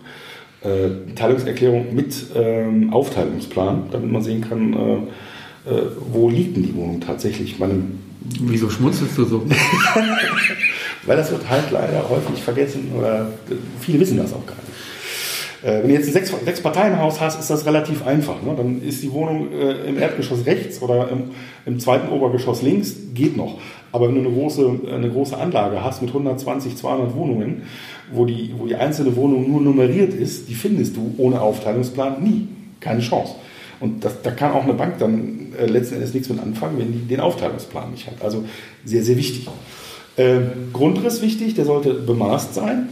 äh, 0.61 1.13
Teilungserklärung 1.15 1.95
mit 1.95 2.15
ähm, 2.35 2.93
Aufteilungsplan, 2.93 3.83
damit 3.91 4.11
man 4.11 4.21
sehen 4.21 4.41
kann, 4.41 4.73
äh, 4.73 5.69
äh, 5.69 5.81
wo 6.11 6.29
liegt 6.29 6.57
denn 6.57 6.63
die 6.63 6.75
Wohnung 6.75 6.99
tatsächlich. 6.99 7.59
Meine, 7.59 7.83
Wieso 8.39 8.69
schmunzelst 8.69 9.17
du 9.17 9.25
so? 9.25 9.45
Weil 11.05 11.17
das 11.17 11.31
wird 11.31 11.49
halt 11.49 11.71
leider 11.71 12.07
häufig 12.07 12.41
vergessen 12.41 12.91
oder 12.95 13.27
viele 13.79 13.99
wissen 13.99 14.17
das 14.17 14.31
auch 14.31 14.45
gar 14.45 14.55
nicht. 14.55 14.67
Äh, 15.63 15.81
wenn 15.81 15.89
du 15.89 15.93
jetzt 15.93 16.07
ein 16.07 16.13
Sechs-, 16.13 16.33
Sechs-Parteien-Haus 16.43 17.21
hast, 17.21 17.39
ist 17.39 17.49
das 17.49 17.65
relativ 17.65 18.05
einfach. 18.05 18.41
Ne? 18.41 18.53
Dann 18.55 18.81
ist 18.81 19.03
die 19.03 19.11
Wohnung 19.11 19.51
äh, 19.51 19.87
im 19.87 19.97
Erdgeschoss 19.97 20.45
rechts 20.45 20.81
oder 20.81 21.09
im, 21.09 21.31
im, 21.65 21.79
zweiten 21.79 22.09
Obergeschoss 22.09 22.61
links, 22.61 22.95
geht 23.13 23.37
noch. 23.37 23.59
Aber 23.91 24.07
wenn 24.07 24.15
du 24.15 24.21
eine 24.21 24.31
große, 24.31 24.79
eine 24.93 25.09
große 25.09 25.37
Anlage 25.37 25.83
hast 25.83 26.01
mit 26.01 26.09
120, 26.09 26.75
200 26.77 27.15
Wohnungen, 27.15 27.63
wo 28.11 28.25
die, 28.25 28.53
wo 28.57 28.65
die 28.65 28.75
einzelne 28.75 29.15
Wohnung 29.15 29.49
nur 29.51 29.61
nummeriert 29.61 30.13
ist, 30.13 30.49
die 30.49 30.55
findest 30.55 30.95
du 30.95 31.13
ohne 31.17 31.41
Aufteilungsplan 31.41 32.23
nie. 32.23 32.47
Keine 32.79 33.01
Chance. 33.01 33.35
Und 33.79 34.03
das, 34.03 34.21
da 34.23 34.31
kann 34.31 34.53
auch 34.53 34.63
eine 34.63 34.73
Bank 34.73 34.97
dann 34.97 35.53
äh, 35.59 35.65
letzten 35.65 35.95
Endes 35.95 36.13
nichts 36.13 36.29
mit 36.29 36.39
anfangen, 36.39 36.79
wenn 36.79 36.91
die 36.91 36.99
den 37.07 37.19
Aufteilungsplan 37.19 37.91
nicht 37.91 38.07
hat. 38.07 38.23
Also 38.23 38.45
sehr, 38.85 39.03
sehr 39.03 39.17
wichtig. 39.17 39.47
Äh, 40.17 40.39
Grundriss 40.73 41.21
wichtig, 41.21 41.53
der 41.53 41.65
sollte 41.65 41.93
bemaßt 41.93 42.55
sein 42.55 42.89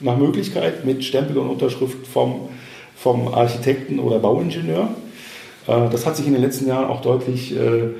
nach 0.00 0.16
Möglichkeit 0.16 0.84
mit 0.84 1.04
Stempel 1.04 1.38
und 1.38 1.48
Unterschrift 1.48 2.06
vom, 2.06 2.48
vom 2.96 3.34
Architekten 3.34 3.98
oder 3.98 4.18
Bauingenieur. 4.18 4.88
Äh, 5.66 5.88
das 5.90 6.06
hat 6.06 6.16
sich 6.16 6.26
in 6.26 6.32
den 6.32 6.42
letzten 6.42 6.68
Jahren 6.68 6.86
auch 6.86 7.00
deutlich, 7.00 7.54
äh, 7.56 7.90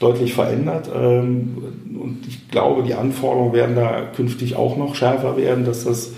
deutlich 0.00 0.34
verändert. 0.34 0.88
Ähm, 0.94 1.58
und 2.00 2.26
ich 2.26 2.48
glaube, 2.48 2.82
die 2.82 2.94
Anforderungen 2.94 3.52
werden 3.52 3.76
da 3.76 4.02
künftig 4.14 4.56
auch 4.56 4.76
noch 4.76 4.94
schärfer 4.94 5.36
werden, 5.36 5.64
dass 5.64 5.84
das, 5.84 6.12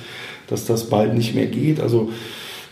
dass 0.49 0.65
das 0.67 0.89
bald 0.91 1.15
nicht 1.15 1.35
mehr 1.35 1.47
geht. 1.47 1.81
Also 1.81 2.11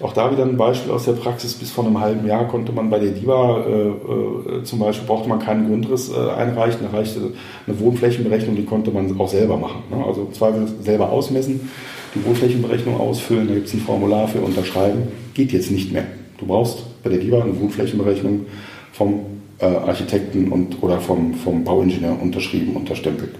auch 0.01 0.13
da 0.13 0.31
wieder 0.31 0.45
ein 0.45 0.57
Beispiel 0.57 0.93
aus 0.93 1.07
der 1.07 1.13
Praxis. 1.13 1.55
Bis 1.55 1.73
vor 1.73 1.85
einem 1.85 1.99
halben 1.99 2.25
Jahr 2.27 2.47
konnte 2.47 2.71
man 2.71 2.89
bei 2.89 3.01
der 3.01 3.11
DIBA 3.11 3.65
äh, 3.67 4.63
zum 4.63 4.79
Beispiel, 4.79 5.09
brauchte 5.09 5.29
man 5.29 5.41
keinen 5.41 5.67
Grundriss 5.67 6.15
einreichen, 6.15 6.87
da 6.89 6.97
reichte 6.97 7.33
eine 7.67 7.81
Wohnflächenberechnung, 7.81 8.55
die 8.55 8.65
konnte 8.65 8.93
man 8.93 9.19
auch 9.19 9.29
selber 9.29 9.57
machen. 9.57 9.83
Ne? 9.91 10.05
Also 10.07 10.23
im 10.23 10.33
Zweifel 10.33 10.69
selber 10.83 11.11
ausmessen 11.11 11.69
die 12.15 12.25
Wohnflächenberechnung 12.25 12.99
ausfüllen, 12.99 13.49
da 13.49 13.55
gibt 13.55 13.67
es 13.67 13.75
ein 13.75 13.81
Formular 13.81 14.29
für 14.29 14.41
Unterschreiben. 14.41 15.09
Geht 15.35 15.53
jetzt 15.53 15.71
nicht 15.71 15.93
mehr. 15.93 16.07
Du 16.39 16.47
brauchst 16.47 16.85
bei 17.03 17.11
der 17.11 17.19
DIBA 17.19 17.43
eine 17.43 17.59
Wohnflächenberechnung 17.59 18.47
vom 18.93 19.21
äh, 19.59 19.67
Architekten 19.67 20.51
und, 20.51 20.83
oder 20.83 21.01
vom, 21.01 21.35
vom 21.35 21.65
Bauingenieur 21.65 22.21
unterschrieben, 22.21 22.77
unterstempelt. 22.77 23.35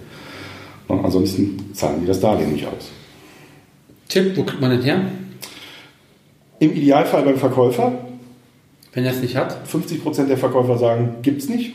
Na, 0.89 1.01
ansonsten 1.03 1.71
zahlen 1.73 2.01
die 2.01 2.07
das 2.07 2.21
Darlehen 2.21 2.53
nicht 2.53 2.67
aus. 2.67 2.91
Tipp, 4.09 4.37
wo 4.37 4.43
kriegt 4.43 4.61
man 4.61 4.71
den 4.71 4.83
her? 4.83 5.01
Im 6.59 6.73
Idealfall 6.73 7.23
beim 7.23 7.37
Verkäufer. 7.37 7.93
Wenn 8.93 9.05
er 9.05 9.13
es 9.13 9.21
nicht 9.21 9.37
hat? 9.37 9.69
50% 9.69 10.27
der 10.27 10.39
Verkäufer 10.39 10.79
sagen, 10.79 11.17
gibt 11.23 11.43
es 11.43 11.49
nicht. 11.49 11.75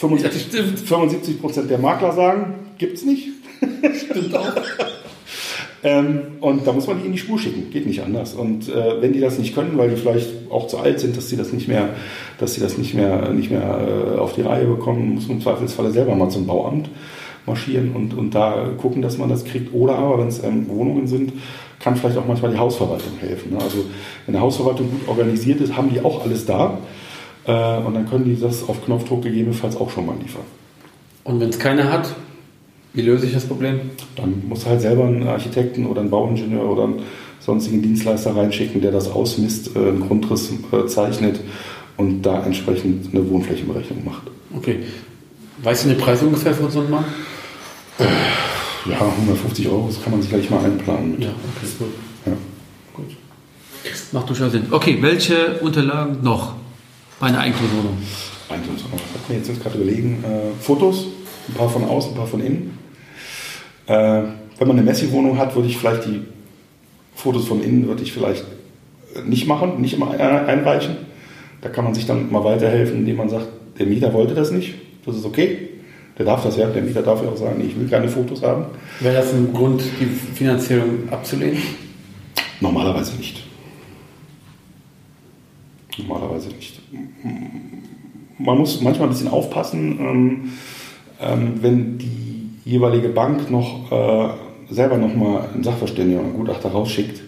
75%, 0.00 0.22
ja, 0.56 0.62
75 0.76 1.68
der 1.68 1.78
Makler 1.78 2.12
sagen, 2.12 2.54
gibt 2.78 2.96
es 2.96 3.04
nicht. 3.04 3.28
Stimmt 4.10 4.34
auch. 4.34 4.52
Ähm, 5.84 6.38
und 6.40 6.66
da 6.66 6.72
muss 6.72 6.86
man 6.86 6.98
die 6.98 7.06
in 7.06 7.12
die 7.12 7.18
Spur 7.18 7.38
schicken, 7.38 7.70
geht 7.70 7.86
nicht 7.86 8.02
anders. 8.02 8.32
Und 8.32 8.70
äh, 8.70 9.02
wenn 9.02 9.12
die 9.12 9.20
das 9.20 9.38
nicht 9.38 9.54
können, 9.54 9.76
weil 9.76 9.90
die 9.90 9.96
vielleicht 9.96 10.50
auch 10.50 10.66
zu 10.66 10.78
alt 10.78 10.98
sind, 10.98 11.14
dass 11.14 11.28
sie 11.28 11.36
das 11.36 11.52
nicht 11.52 11.68
mehr, 11.68 11.90
dass 12.38 12.54
sie 12.54 12.60
das 12.62 12.78
nicht 12.78 12.94
mehr, 12.94 13.28
nicht 13.28 13.50
mehr 13.50 14.14
äh, 14.16 14.18
auf 14.18 14.32
die 14.32 14.40
Reihe 14.40 14.64
bekommen, 14.64 15.14
muss 15.14 15.28
man 15.28 15.36
im 15.36 15.42
Zweifelsfalle 15.42 15.90
selber 15.90 16.14
mal 16.16 16.30
zum 16.30 16.46
Bauamt 16.46 16.88
marschieren 17.44 17.92
und, 17.94 18.14
und 18.14 18.34
da 18.34 18.70
gucken, 18.78 19.02
dass 19.02 19.18
man 19.18 19.28
das 19.28 19.44
kriegt. 19.44 19.74
Oder 19.74 19.96
aber, 19.96 20.20
wenn 20.20 20.28
es 20.28 20.42
ähm, 20.42 20.66
Wohnungen 20.68 21.06
sind, 21.06 21.34
kann 21.80 21.96
vielleicht 21.96 22.16
auch 22.16 22.26
manchmal 22.26 22.52
die 22.52 22.58
Hausverwaltung 22.58 23.12
helfen. 23.20 23.52
Ne? 23.52 23.58
Also 23.60 23.84
wenn 24.24 24.34
eine 24.34 24.42
Hausverwaltung 24.42 24.90
gut 24.90 25.06
organisiert 25.06 25.60
ist, 25.60 25.76
haben 25.76 25.90
die 25.92 26.00
auch 26.00 26.24
alles 26.24 26.46
da. 26.46 26.78
Äh, 27.46 27.78
und 27.78 27.92
dann 27.92 28.08
können 28.08 28.24
die 28.24 28.40
das 28.40 28.66
auf 28.66 28.82
Knopfdruck 28.86 29.22
gegebenenfalls 29.22 29.76
auch 29.76 29.90
schon 29.90 30.06
mal 30.06 30.16
liefern. 30.18 30.44
Und 31.24 31.40
wenn 31.40 31.50
es 31.50 31.58
keiner 31.58 31.92
hat, 31.92 32.14
wie 32.94 33.02
löse 33.02 33.26
ich 33.26 33.32
das 33.32 33.44
Problem? 33.44 33.80
Dann 34.16 34.44
musst 34.48 34.64
du 34.64 34.70
halt 34.70 34.80
selber 34.80 35.04
einen 35.04 35.26
Architekten 35.26 35.86
oder 35.86 36.00
einen 36.00 36.10
Bauingenieur 36.10 36.64
oder 36.64 36.84
einen 36.84 37.02
sonstigen 37.40 37.82
Dienstleister 37.82 38.34
reinschicken, 38.34 38.80
der 38.80 38.92
das 38.92 39.10
ausmisst, 39.10 39.76
äh, 39.76 39.80
einen 39.80 40.00
Grundriss 40.00 40.50
äh, 40.72 40.86
zeichnet 40.86 41.40
und 41.96 42.22
da 42.22 42.44
entsprechend 42.44 43.12
eine 43.12 43.28
Wohnflächenberechnung 43.28 44.04
macht. 44.04 44.22
Okay. 44.56 44.80
Weißt 45.62 45.84
du 45.84 45.88
den 45.88 45.98
Preis 45.98 46.22
ungefähr 46.22 46.54
von 46.54 46.70
so 46.70 46.80
einem 46.80 46.90
Mann? 46.90 47.04
Ja, 47.98 49.00
150 49.00 49.68
Euro, 49.68 49.86
das 49.88 50.02
kann 50.02 50.12
man 50.12 50.20
sich 50.20 50.30
gleich 50.30 50.50
mal 50.50 50.64
einplanen. 50.64 51.12
Mit. 51.12 51.24
Ja, 51.24 51.30
okay, 51.30 51.66
gut. 51.78 51.88
Ja. 52.26 52.32
gut. 52.92 53.16
Macht 54.12 54.28
durchaus 54.28 54.52
Sinn. 54.52 54.66
Okay, 54.70 54.98
welche 55.00 55.58
Unterlagen 55.60 56.18
noch 56.22 56.54
bei 57.18 57.28
einer 57.28 57.40
Eigentumswohnung? 57.40 57.96
Eigentumswohnung. 58.48 58.98
Was 58.98 59.22
hat 59.22 59.30
mir 59.30 59.36
jetzt 59.36 59.62
gerade 59.62 59.78
überlegen? 59.78 60.22
Äh, 60.24 60.62
Fotos, 60.62 61.06
ein 61.48 61.54
paar 61.54 61.68
von 61.68 61.84
außen, 61.84 62.12
ein 62.12 62.16
paar 62.16 62.26
von 62.26 62.40
innen. 62.40 62.83
Äh, 63.86 64.22
wenn 64.58 64.68
man 64.68 64.78
eine 64.78 64.82
Messi-Wohnung 64.82 65.38
hat, 65.38 65.54
würde 65.54 65.68
ich 65.68 65.76
vielleicht 65.76 66.06
die 66.06 66.22
Fotos 67.14 67.46
von 67.46 67.62
innen 67.62 67.86
würde 67.86 68.02
ich 68.02 68.12
vielleicht 68.12 68.44
nicht 69.24 69.46
machen, 69.46 69.80
nicht 69.80 69.94
immer 69.94 70.10
einreichen. 70.10 70.96
Da 71.60 71.68
kann 71.68 71.84
man 71.84 71.94
sich 71.94 72.06
dann 72.06 72.30
mal 72.30 72.44
weiterhelfen, 72.44 72.98
indem 72.98 73.16
man 73.16 73.28
sagt, 73.28 73.46
der 73.78 73.86
Mieter 73.86 74.12
wollte 74.12 74.34
das 74.34 74.50
nicht, 74.50 74.74
das 75.06 75.16
ist 75.16 75.24
okay. 75.24 75.68
Der 76.18 76.26
darf 76.26 76.44
das 76.44 76.56
ja, 76.56 76.68
der 76.68 76.82
Mieter 76.82 77.02
darf 77.02 77.22
ja 77.22 77.28
auch 77.28 77.36
sagen, 77.36 77.60
ich 77.66 77.76
will 77.78 77.88
keine 77.88 78.08
Fotos 78.08 78.42
haben. 78.42 78.66
Wäre 79.00 79.16
das 79.16 79.32
ein 79.32 79.52
Grund, 79.52 79.82
die 80.00 80.06
Finanzierung 80.06 81.08
abzulehnen? 81.10 81.58
Normalerweise 82.60 83.16
nicht. 83.16 83.42
Normalerweise 85.98 86.48
nicht. 86.48 86.80
Man 88.38 88.58
muss 88.58 88.80
manchmal 88.80 89.08
ein 89.08 89.12
bisschen 89.12 89.28
aufpassen, 89.28 89.98
ähm, 90.00 90.52
ähm, 91.20 91.54
wenn 91.60 91.98
die 91.98 92.23
jeweilige 92.64 93.08
Bank 93.08 93.50
noch 93.50 93.90
äh, 93.90 94.74
selber 94.74 94.96
nochmal 94.96 95.48
einen 95.52 95.62
Sachverständigen 95.62 96.20
oder 96.20 96.28
einen 96.28 96.38
Gutachter 96.38 96.70
rausschickt, 96.70 97.20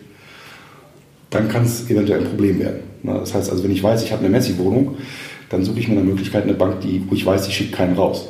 dann 1.31 1.49
kann 1.49 1.65
es 1.65 1.89
eventuell 1.91 2.21
ein 2.21 2.29
Problem 2.29 2.59
werden. 2.59 2.81
Das 3.03 3.35
heißt 3.35 3.51
also, 3.51 3.63
wenn 3.63 3.71
ich 3.71 3.83
weiß, 3.83 4.03
ich 4.03 4.13
habe 4.13 4.21
eine 4.21 4.31
Messi-Wohnung, 4.31 4.97
dann 5.51 5.65
suche 5.65 5.79
ich 5.79 5.89
mir 5.89 5.95
eine 5.95 6.05
Möglichkeit, 6.05 6.45
eine 6.45 6.55
Bank, 6.55 6.81
die, 6.81 7.03
wo 7.09 7.15
ich 7.15 7.25
weiß, 7.25 7.47
ich 7.47 7.57
schicke 7.57 7.77
keinen 7.77 7.95
raus. 7.95 8.29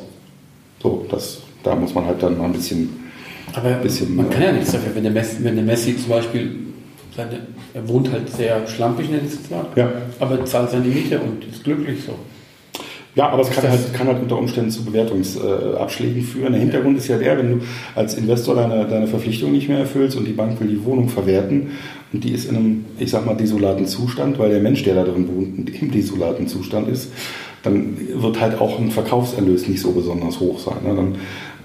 So, 0.81 1.05
das, 1.09 1.39
da 1.63 1.75
muss 1.75 1.93
man 1.95 2.05
halt 2.05 2.21
dann 2.21 2.37
mal 2.37 2.45
ein 2.45 2.53
bisschen. 2.53 2.89
Aber 3.53 3.71
bisschen, 3.75 4.15
man 4.15 4.29
kann 4.29 4.43
ja 4.43 4.51
nichts 4.51 4.71
dafür, 4.71 4.93
wenn 4.93 5.03
der 5.03 5.11
Messi, 5.11 5.43
wenn 5.43 5.55
der 5.55 5.63
Messi 5.63 5.97
zum 5.97 6.09
Beispiel, 6.09 6.55
seine, 7.15 7.39
er 7.73 7.87
wohnt 7.87 8.11
halt 8.11 8.29
sehr 8.29 8.67
schlampig, 8.67 9.09
nenne 9.09 9.23
ich 9.25 9.33
es 9.33 9.49
mal, 9.49 9.65
ja. 9.75 9.89
aber 10.19 10.45
zahlt 10.45 10.69
seine 10.69 10.85
Miete 10.85 11.19
und 11.19 11.43
ist 11.45 11.63
glücklich 11.63 12.03
so. 12.05 12.13
Ja, 13.17 13.29
aber 13.29 13.41
es 13.41 13.49
kann 13.49 13.67
halt, 13.67 13.93
kann 13.95 14.05
halt 14.05 14.21
unter 14.21 14.37
Umständen 14.37 14.69
zu 14.69 14.85
Bewertungsabschlägen 14.85 16.21
führen. 16.21 16.53
Der 16.53 16.61
Hintergrund 16.61 16.99
ist 16.99 17.07
ja 17.07 17.17
der, 17.17 17.35
wenn 17.39 17.49
du 17.49 17.65
als 17.95 18.13
Investor 18.13 18.53
deine, 18.53 18.85
deine 18.85 19.07
Verpflichtung 19.07 19.51
nicht 19.51 19.67
mehr 19.67 19.79
erfüllst 19.79 20.15
und 20.15 20.25
die 20.25 20.33
Bank 20.33 20.61
will 20.61 20.67
die 20.67 20.85
Wohnung 20.85 21.09
verwerten 21.09 21.71
und 22.13 22.23
die 22.23 22.31
ist 22.31 22.47
in 22.47 22.55
einem, 22.55 22.85
ich 22.99 23.09
sag 23.09 23.25
mal, 23.25 23.33
desolaten 23.33 23.87
Zustand, 23.87 24.37
weil 24.37 24.51
der 24.51 24.59
Mensch, 24.59 24.83
der 24.83 24.93
da 24.93 25.03
drin 25.03 25.27
wohnt, 25.29 25.67
im 25.81 25.89
desolaten 25.91 26.47
Zustand 26.47 26.89
ist, 26.89 27.11
dann 27.63 27.97
wird 28.13 28.39
halt 28.39 28.61
auch 28.61 28.79
ein 28.79 28.91
Verkaufserlös 28.91 29.67
nicht 29.67 29.81
so 29.81 29.93
besonders 29.93 30.39
hoch 30.39 30.59
sein. 30.59 30.77
Ne? 30.85 30.95
Dann 30.95 31.15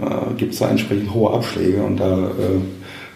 äh, 0.08 0.34
gibt 0.38 0.54
es 0.54 0.60
da 0.60 0.70
entsprechend 0.70 1.12
hohe 1.12 1.34
Abschläge 1.34 1.82
und 1.82 1.98
da, 1.98 2.28
äh, 2.28 2.60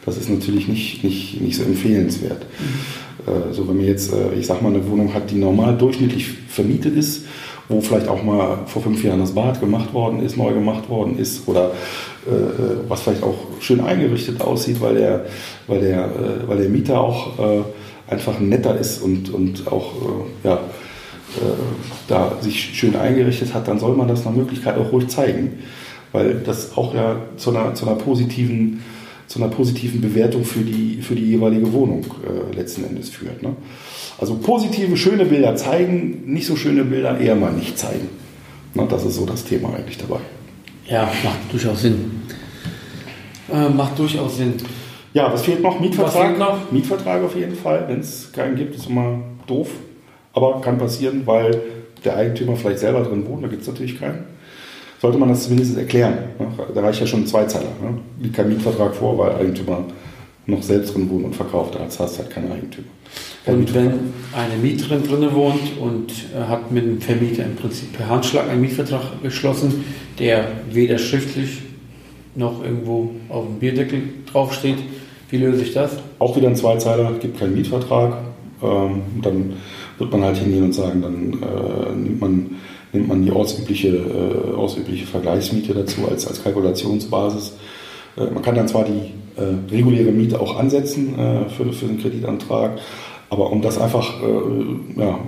das 0.05 0.18
ist 0.18 0.29
natürlich 0.29 0.68
nicht, 0.68 1.03
nicht, 1.03 1.40
nicht 1.40 1.57
so 1.57 1.62
empfehlenswert. 1.62 2.44
Mhm. 2.59 3.33
Äh, 3.33 3.55
so 3.55 3.66
wenn 3.66 3.79
man 3.79 3.87
jetzt, 3.87 4.12
äh, 4.12 4.38
ich 4.38 4.46
sag 4.46 4.61
mal, 4.61 4.75
eine 4.75 4.87
Wohnung 4.87 5.14
hat, 5.14 5.31
die 5.31 5.37
normal 5.37 5.75
durchschnittlich 5.79 6.29
vermietet 6.49 6.96
ist, 6.96 7.25
wo 7.68 7.81
vielleicht 7.81 8.09
auch 8.09 8.22
mal 8.22 8.59
vor 8.66 8.83
fünf 8.83 9.02
Jahren 9.02 9.20
das 9.20 9.35
Bad 9.35 9.61
gemacht 9.61 9.92
worden 9.92 10.20
ist, 10.20 10.37
neu 10.37 10.52
gemacht 10.52 10.88
worden 10.88 11.18
ist 11.18 11.48
oder 11.48 11.72
äh, 12.26 12.31
äh 12.31 12.76
was 12.88 13.02
vielleicht 13.02 13.22
auch 13.22 13.35
schön 13.61 13.81
eingerichtet 13.81 14.40
aussieht, 14.40 14.81
weil 14.81 14.94
der, 14.94 15.26
weil 15.66 15.81
der, 15.81 16.05
äh, 16.05 16.48
weil 16.48 16.59
der 16.59 16.68
Mieter 16.68 17.00
auch 17.00 17.38
äh, 17.38 17.62
einfach 18.09 18.38
netter 18.38 18.79
ist 18.79 19.02
und, 19.02 19.33
und 19.33 19.66
auch 19.70 19.94
äh, 19.94 20.48
ja, 20.48 20.55
äh, 20.55 20.59
da 22.09 22.33
sich 22.40 22.79
schön 22.79 22.96
eingerichtet 22.96 23.52
hat, 23.52 23.66
dann 23.68 23.79
soll 23.79 23.96
man 23.96 24.09
das 24.09 24.24
nach 24.24 24.33
Möglichkeit 24.33 24.79
auch 24.79 24.92
ruhig 24.92 25.09
zeigen, 25.09 25.59
weil 26.12 26.35
das 26.35 26.76
auch 26.76 26.94
ja 26.94 27.16
zu 27.37 27.50
einer, 27.50 27.74
zu 27.74 27.87
einer 27.87 27.96
positiven 27.96 28.83
zu 29.27 29.43
einer 29.43 29.49
positiven 29.49 30.01
Bewertung 30.01 30.45
für 30.45 30.61
die, 30.61 31.03
für 31.03 31.15
die 31.15 31.25
jeweilige 31.25 31.73
Wohnung 31.73 32.05
letzten 32.55 32.85
Endes 32.85 33.11
führt. 33.11 33.43
Ne? 33.43 33.57
Also 34.19 34.37
positive, 34.37 34.97
schöne 34.97 35.25
Bilder 35.25 35.57
zeigen, 35.57 36.23
nicht 36.27 36.47
so 36.47 36.57
schöne 36.57 36.85
Bilder 36.85 37.19
eher 37.19 37.35
mal 37.35 37.53
nicht 37.53 37.79
zeigen. 37.79 38.09
Na, 38.75 38.85
das 38.85 39.05
ist 39.05 39.17
so 39.17 39.27
das 39.27 39.45
Thema 39.45 39.75
eigentlich 39.75 39.99
dabei. 39.99 40.21
Ja, 40.87 41.11
macht 41.25 41.53
durchaus 41.53 41.83
Sinn. 41.83 42.23
Äh, 43.53 43.69
macht 43.69 43.99
durchaus 43.99 44.37
Sinn. 44.37 44.55
Ja, 45.12 45.33
was 45.33 45.43
fehlt 45.43 45.62
noch? 45.62 45.81
Mietvertrag? 45.81 46.27
Fehlt 46.27 46.39
noch? 46.39 46.71
Mietvertrag 46.71 47.23
auf 47.23 47.35
jeden 47.35 47.57
Fall. 47.57 47.85
Wenn 47.89 48.01
es 48.01 48.31
keinen 48.33 48.57
gibt, 48.57 48.75
ist 48.75 48.89
immer 48.89 49.19
doof. 49.47 49.71
Aber 50.33 50.61
kann 50.61 50.79
passieren, 50.79 51.23
weil 51.25 51.62
der 52.05 52.17
Eigentümer 52.17 52.57
vielleicht 52.57 52.81
selber 52.81 53.03
drin 53.03 53.27
wohnt. 53.27 53.43
Da 53.43 53.49
gibt 53.49 53.62
es 53.62 53.69
natürlich 53.69 53.99
keinen. 53.99 54.25
Sollte 55.01 55.19
man 55.19 55.29
das 55.29 55.45
zumindest 55.45 55.77
erklären. 55.77 56.19
Da 56.75 56.81
reicht 56.81 57.01
ja 57.01 57.07
schon 57.07 57.21
ein 57.21 57.27
Zweizeiler. 57.27 57.69
Ne? 57.83 57.99
Liegt 58.21 58.37
kein 58.37 58.49
Mietvertrag 58.49 58.95
vor, 58.95 59.19
weil 59.19 59.33
Eigentümer 59.37 59.85
noch 60.47 60.63
selbst 60.63 60.95
drin 60.95 61.11
wohnt 61.11 61.25
und 61.25 61.37
verkauft. 61.37 61.75
Da 61.75 61.81
hast 61.81 61.99
du 61.99 62.23
halt 62.23 62.31
keinen 62.31 62.53
Eigentümer. 62.53 62.87
Und 63.47 63.75
wenn 63.75 63.93
eine 64.33 64.57
Mieterin 64.61 65.03
drin 65.05 65.33
wohnt 65.33 65.79
und 65.81 66.13
äh, 66.35 66.49
hat 66.49 66.73
mit 66.73 66.85
dem 66.85 67.01
Vermieter 67.01 67.45
im 67.45 67.55
Prinzip 67.55 67.93
per 67.93 68.09
Handschlag 68.09 68.49
einen 68.49 68.61
Mietvertrag 68.61 69.23
geschlossen, 69.23 69.85
der 70.19 70.49
weder 70.71 70.99
schriftlich 70.99 71.63
noch 72.35 72.63
irgendwo 72.63 73.13
auf 73.29 73.47
dem 73.47 73.59
Bierdeckel 73.59 74.03
draufsteht, 74.31 74.79
wie 75.31 75.39
löse 75.39 75.63
ich 75.63 75.73
das? 75.73 75.93
Auch 76.19 76.37
wieder 76.37 76.49
ein 76.49 76.57
Zweizeiler, 76.57 77.13
gibt 77.21 77.39
keinen 77.39 77.55
Mietvertrag. 77.55 78.19
Ähm, 78.63 79.03
dann 79.23 79.55
wird 79.99 80.13
man 80.13 80.23
halt 80.23 80.39
hingehen 80.39 80.65
und 80.65 80.73
sagen, 80.73 81.03
dann 81.03 81.33
äh, 81.33 81.95
nimmt, 81.95 82.21
man, 82.21 82.57
nimmt 82.92 83.09
man 83.09 83.22
die 83.22 83.31
ortsübliche, 83.31 83.88
äh, 83.88 84.55
ortsübliche 84.55 85.07
Vergleichsmiete 85.07 85.75
dazu 85.75 86.07
als, 86.09 86.27
als 86.27 86.42
Kalkulationsbasis. 86.42 87.55
Äh, 88.16 88.31
man 88.31 88.42
kann 88.42 88.55
dann 88.55 88.68
zwar 88.68 88.85
die 88.85 89.12
äh, 89.37 89.72
reguläre 89.72 90.12
Miete 90.12 90.40
auch 90.40 90.59
ansetzen 90.59 91.18
äh, 91.18 91.49
für, 91.49 91.72
für 91.72 91.87
den 91.87 92.01
Kreditantrag, 92.01 92.79
aber 93.29 93.51
um 93.51 93.62
das 93.62 93.79
einfach 93.79 94.22
äh, 94.22 95.01
ja, 95.01 95.18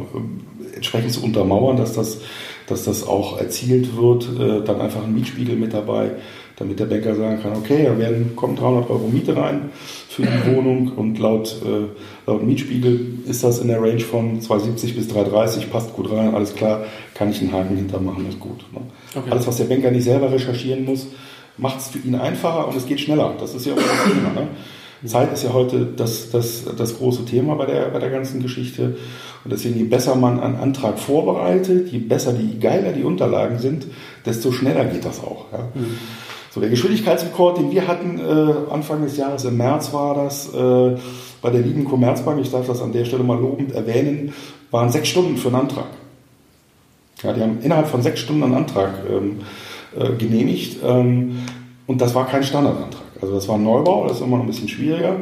entsprechend 0.75 1.13
zu 1.13 1.23
untermauern, 1.23 1.77
dass 1.77 1.93
das, 1.93 2.21
dass 2.67 2.85
das 2.85 3.07
auch 3.07 3.39
erzielt 3.39 3.97
wird, 3.97 4.29
äh, 4.39 4.65
dann 4.65 4.81
einfach 4.81 5.05
ein 5.05 5.15
Mietspiegel 5.15 5.57
mit 5.57 5.75
dabei, 5.75 6.13
damit 6.57 6.81
der 6.81 6.87
Banker 6.87 7.15
sagen 7.15 7.41
kann, 7.43 7.57
okay, 7.57 7.85
da 7.85 7.99
werden, 7.99 8.35
kommen 8.37 8.57
300 8.57 8.91
Euro 8.91 9.09
Miete 9.09 9.37
rein 9.37 9.71
für 10.19 10.27
die 10.27 10.57
Wohnung 10.57 10.93
und 10.97 11.19
laut, 11.21 11.55
äh, 11.65 11.87
laut 12.27 12.43
Mietspiegel 12.43 13.19
ist 13.27 13.45
das 13.45 13.61
in 13.61 13.69
der 13.69 13.81
Range 13.81 14.01
von 14.01 14.41
270 14.41 14.97
bis 14.97 15.07
330, 15.07 15.71
passt 15.71 15.95
gut 15.95 16.11
rein, 16.11 16.35
alles 16.35 16.57
klar, 16.57 16.85
kann 17.15 17.31
ich 17.31 17.41
einen 17.41 17.53
Haken 17.53 17.77
hintermachen, 17.77 18.29
ist 18.29 18.41
gut. 18.41 18.65
Ne? 18.73 18.81
Okay. 19.15 19.31
Alles, 19.31 19.47
was 19.47 19.59
der 19.59 19.67
Banker 19.67 19.93
nicht 19.93 20.03
selber 20.03 20.33
recherchieren 20.33 20.85
muss, 20.85 21.07
macht 21.57 21.79
es 21.79 21.89
für 21.89 21.99
ihn 21.99 22.17
einfacher 22.17 22.67
und 22.67 22.77
es 22.77 22.87
geht 22.87 22.99
schneller. 22.99 23.35
Das 23.39 23.55
ist 23.55 23.65
ja 23.65 23.75
auch 23.75 23.77
das 23.77 24.13
Thema. 24.13 24.41
Ne? 24.41 24.49
Zeit 25.07 25.33
ist 25.33 25.45
ja 25.45 25.53
heute 25.53 25.87
das, 25.97 26.31
das, 26.31 26.65
das 26.77 26.99
große 26.99 27.25
Thema 27.25 27.55
bei 27.55 27.67
der, 27.67 27.91
bei 27.91 28.01
der 28.01 28.11
ganzen 28.11 28.43
Geschichte. 28.43 28.97
Und 29.45 29.53
deswegen, 29.53 29.77
je 29.77 29.85
besser 29.85 30.17
man 30.17 30.41
einen 30.41 30.57
Antrag 30.57 30.99
vorbereitet, 30.99 31.93
je 31.93 31.99
besser, 31.99 32.33
die 32.33 32.59
geiler 32.59 32.91
die 32.91 33.05
Unterlagen 33.05 33.61
sind, 33.61 33.87
desto 34.27 34.51
schneller 34.51 34.85
geht 34.87 35.05
das 35.05 35.21
auch. 35.21 35.47
Ja. 35.53 35.69
Mhm. 35.75 35.97
So, 36.51 36.61
der 36.61 36.71
Geschwindigkeitsrekord, 36.71 37.59
den 37.59 37.71
wir 37.71 37.87
hatten 37.87 38.19
äh, 38.19 38.73
Anfang 38.73 39.03
des 39.03 39.17
Jahres, 39.17 39.45
im 39.45 39.57
März 39.57 39.93
war 39.93 40.15
das, 40.15 40.53
äh, 40.53 40.97
bei 41.43 41.51
der 41.51 41.61
lieben 41.61 41.85
Commerzbank, 41.85 42.41
ich 42.41 42.51
darf 42.51 42.67
das 42.67 42.81
an 42.81 42.93
der 42.93 43.05
Stelle 43.05 43.23
mal 43.23 43.39
lobend 43.39 43.73
erwähnen, 43.73 44.33
waren 44.71 44.91
sechs 44.91 45.09
Stunden 45.09 45.37
für 45.37 45.49
einen 45.49 45.57
Antrag. 45.57 45.87
Ja, 47.23 47.33
die 47.33 47.43
haben 47.43 47.59
innerhalb 47.63 47.89
von 47.89 48.03
sechs 48.03 48.21
Stunden 48.21 48.45
einen 48.45 48.55
Antrag 48.55 48.93
ähm, 49.11 49.41
äh, 49.99 50.15
genehmigt 50.17 50.79
ähm, 50.85 51.43
und 51.87 52.01
das 52.01 52.15
war 52.15 52.27
kein 52.27 52.43
Standardantrag. 52.43 53.03
Also 53.21 53.35
das 53.35 53.49
war 53.49 53.57
ein 53.57 53.65
Neubau, 53.65 54.07
das 54.07 54.19
ist 54.19 54.23
immer 54.23 54.37
noch 54.37 54.45
ein 54.45 54.49
bisschen 54.49 54.69
schwieriger. 54.69 55.17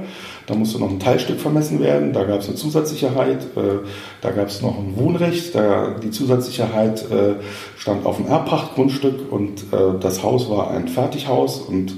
Da 0.47 0.55
musste 0.55 0.79
noch 0.79 0.91
ein 0.91 1.01
Teilstück 1.01 1.41
vermessen 1.41 1.81
werden, 1.81 2.13
da 2.13 2.25
gab 2.25 2.41
es 2.41 2.47
eine 2.47 2.57
Zusatzsicherheit, 2.57 3.43
äh, 3.57 3.85
da 4.21 4.31
gab 4.31 4.49
es 4.49 4.63
noch 4.63 4.79
ein 4.79 4.95
Wohnrecht, 4.97 5.55
da 5.55 5.97
die 6.03 6.11
Zusatzsicherheit 6.11 7.11
äh, 7.11 7.35
stand 7.77 8.07
auf 8.07 8.17
dem 8.17 8.29
Erbpachtgrundstück 8.29 9.33
und 9.33 9.63
äh, 9.73 9.99
das 10.01 10.23
Haus 10.23 10.49
war 10.49 10.71
ein 10.71 10.89
Fertighaus 10.89 11.59
und 11.59 11.97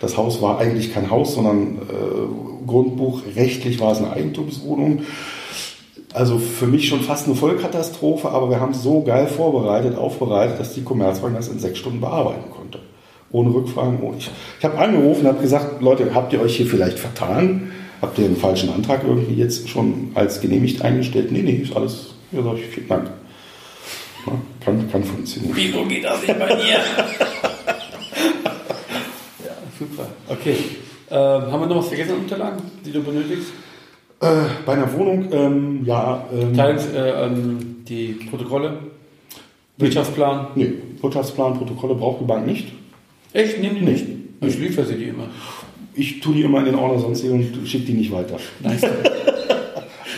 das 0.00 0.16
Haus 0.16 0.40
war 0.40 0.58
eigentlich 0.58 0.94
kein 0.94 1.10
Haus, 1.10 1.34
sondern 1.34 1.78
äh, 1.78 2.66
Grundbuch, 2.66 3.22
rechtlich 3.34 3.80
war 3.80 3.92
es 3.92 3.98
eine 3.98 4.12
Eigentumswohnung. 4.12 5.02
Also 6.14 6.38
für 6.38 6.66
mich 6.66 6.88
schon 6.88 7.00
fast 7.00 7.26
eine 7.26 7.34
Vollkatastrophe, 7.34 8.28
aber 8.28 8.48
wir 8.48 8.60
haben 8.60 8.72
es 8.72 8.82
so 8.82 9.02
geil 9.02 9.26
vorbereitet, 9.26 9.96
aufbereitet, 9.96 10.58
dass 10.60 10.74
die 10.74 10.82
Commerzbank 10.82 11.36
das 11.36 11.48
in 11.48 11.58
sechs 11.58 11.78
Stunden 11.78 12.00
bearbeiten 12.00 12.44
konnte 12.50 12.57
ohne 13.30 13.52
Rückfragen. 13.52 13.98
Ich, 14.18 14.30
ich 14.58 14.64
habe 14.64 14.78
angerufen 14.78 15.22
und 15.22 15.28
habe 15.28 15.42
gesagt, 15.42 15.82
Leute, 15.82 16.14
habt 16.14 16.32
ihr 16.32 16.40
euch 16.40 16.56
hier 16.56 16.66
vielleicht 16.66 16.98
vertan? 16.98 17.72
Habt 18.00 18.18
ihr 18.18 18.26
einen 18.26 18.36
falschen 18.36 18.72
Antrag 18.72 19.02
irgendwie 19.04 19.34
jetzt 19.34 19.68
schon 19.68 20.12
als 20.14 20.40
genehmigt 20.40 20.82
eingestellt? 20.82 21.32
Nee, 21.32 21.42
nee, 21.42 21.56
ist 21.56 21.74
alles. 21.76 22.14
Ja, 22.32 22.42
sag 22.42 22.54
ich, 22.54 22.66
vielen 22.66 22.88
Dank. 22.88 23.10
Ja, 24.26 24.32
kann, 24.64 24.90
kann 24.90 25.04
funktionieren. 25.04 25.52
Wieso 25.56 25.84
geht 25.84 26.04
das 26.04 26.20
nicht 26.22 26.38
bei 26.38 26.46
dir? 26.46 26.56
Super, 29.78 30.06
okay. 30.28 30.56
Äh, 31.10 31.14
haben 31.14 31.60
wir 31.60 31.66
noch 31.66 31.78
was 31.78 31.88
vergessen 31.88 32.12
an 32.12 32.18
Unterlagen, 32.18 32.62
die 32.84 32.92
du 32.92 33.02
benötigst? 33.02 33.52
Äh, 34.20 34.26
bei 34.66 34.72
einer 34.72 34.92
Wohnung, 34.92 35.32
ähm, 35.32 35.84
ja. 35.84 36.24
Ähm, 36.32 36.54
Teils, 36.54 36.86
äh, 36.88 37.24
ähm, 37.26 37.84
die 37.88 38.14
Protokolle, 38.28 38.78
Wirtschaftsplan. 39.76 40.48
nee, 40.56 40.72
Wirtschaftsplan, 41.00 41.56
Protokolle 41.56 41.94
braucht 41.94 42.20
die 42.20 42.24
Bank 42.24 42.44
nicht. 42.46 42.72
Echt? 43.32 43.60
Nehmen 43.60 43.76
die 43.76 43.82
nicht? 43.82 44.06
Ich 44.40 44.58
liefere 44.58 44.86
sie 44.86 44.94
die 44.94 45.04
immer. 45.04 45.28
Ich 45.94 46.20
tue 46.20 46.34
die 46.34 46.42
immer 46.42 46.60
in 46.60 46.66
den 46.66 46.74
Ordner 46.76 47.00
sonst 47.00 47.22
hier 47.22 47.32
und 47.32 47.44
schicke 47.66 47.86
die 47.86 47.92
nicht 47.94 48.12
weiter. 48.12 48.36
Nice. 48.60 48.82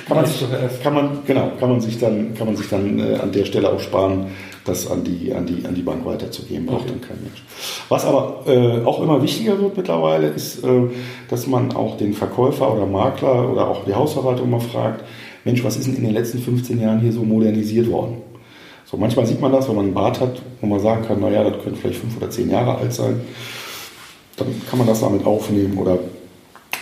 Kann 0.06 0.16
man, 0.16 0.26
sich, 0.26 0.44
kann 0.82 0.94
man, 0.94 1.18
genau, 1.24 1.52
kann 1.60 1.70
man 1.70 1.80
sich 1.80 1.96
dann, 1.96 2.34
kann 2.34 2.48
man 2.48 2.56
sich 2.56 2.68
dann 2.68 2.98
äh, 2.98 3.14
an 3.14 3.30
der 3.30 3.44
Stelle 3.44 3.70
auch 3.72 3.78
sparen, 3.78 4.26
das 4.64 4.90
an 4.90 5.04
die, 5.04 5.32
an 5.32 5.46
die, 5.46 5.64
an 5.64 5.72
die 5.72 5.82
Bank 5.82 6.04
weiterzugeben. 6.04 6.66
Braucht 6.66 6.80
Okay. 6.82 6.90
dann 6.90 7.00
kein 7.00 7.22
Mensch. 7.22 7.44
Was 7.88 8.04
aber 8.04 8.42
äh, 8.48 8.84
auch 8.84 9.00
immer 9.04 9.22
wichtiger 9.22 9.60
wird 9.60 9.76
mittlerweile, 9.76 10.26
ist, 10.26 10.64
äh, 10.64 10.68
dass 11.28 11.46
man 11.46 11.70
auch 11.76 11.96
den 11.96 12.12
Verkäufer 12.12 12.74
oder 12.74 12.86
Makler 12.86 13.52
oder 13.52 13.68
auch 13.68 13.84
die 13.84 13.94
Hausverwaltung 13.94 14.50
mal 14.50 14.58
fragt, 14.58 15.04
Mensch, 15.44 15.62
was 15.62 15.76
ist 15.76 15.86
denn 15.86 15.94
in 15.94 16.02
den 16.02 16.14
letzten 16.14 16.40
15 16.40 16.80
Jahren 16.80 16.98
hier 16.98 17.12
so 17.12 17.22
modernisiert 17.22 17.88
worden? 17.88 18.16
So, 18.90 18.96
manchmal 18.96 19.26
sieht 19.26 19.40
man 19.40 19.52
das, 19.52 19.68
wenn 19.68 19.76
man 19.76 19.84
einen 19.84 19.94
Bad 19.94 20.20
hat, 20.20 20.42
wo 20.60 20.66
man 20.66 20.80
sagen 20.80 21.04
kann, 21.06 21.20
naja, 21.20 21.44
das 21.44 21.62
könnte 21.62 21.78
vielleicht 21.78 22.00
fünf 22.00 22.16
oder 22.16 22.28
zehn 22.28 22.50
Jahre 22.50 22.76
alt 22.76 22.92
sein. 22.92 23.20
Dann 24.36 24.48
kann 24.68 24.78
man 24.78 24.88
das 24.88 25.00
damit 25.00 25.24
aufnehmen 25.24 25.78
oder 25.78 25.98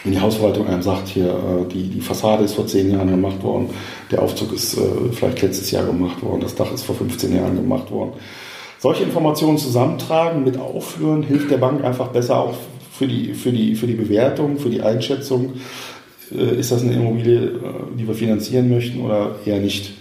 wenn 0.05 0.13
die 0.13 0.21
Hausverwaltung 0.21 0.67
einem 0.69 0.81
sagt, 0.81 1.09
hier, 1.09 1.29
äh, 1.29 1.69
die, 1.71 1.89
die 1.89 2.01
Fassade 2.01 2.45
ist 2.45 2.55
vor 2.55 2.67
zehn 2.67 2.91
Jahren 2.93 3.11
gemacht 3.11 3.43
worden, 3.43 3.69
der 4.11 4.23
Aufzug 4.23 4.53
ist 4.55 4.79
äh, 4.79 4.81
vielleicht 5.13 5.43
letztes 5.43 5.71
Jahr 5.71 5.85
gemacht 5.85 6.23
worden, 6.23 6.41
das 6.41 6.55
Dach 6.55 6.73
ist 6.73 6.85
vor 6.85 6.95
15 6.95 7.35
Jahren 7.35 7.57
gemacht 7.57 7.91
worden. 7.91 8.13
Solche 8.79 9.03
Informationen 9.03 9.59
zusammentragen, 9.59 10.45
mit 10.45 10.57
aufführen, 10.57 11.25
hilft 11.25 11.51
der 11.51 11.59
Bank 11.59 11.85
einfach 11.85 12.09
besser 12.09 12.39
auch 12.39 12.55
für 12.93 13.09
die, 13.09 13.35
für 13.35 13.51
die, 13.51 13.75
für 13.75 13.87
die 13.87 13.95
Bewertung, 13.95 14.57
für 14.59 14.71
die 14.71 14.81
Einschätzung. 14.81 15.55
Äh, 16.33 16.59
Ist 16.59 16.71
das 16.73 16.83
eine 16.83 16.95
Immobilie, 16.95 17.53
die 17.99 18.07
wir 18.07 18.15
finanzieren 18.15 18.71
möchten 18.71 19.03
oder 19.03 19.35
eher 19.45 19.59
nicht? 19.59 19.95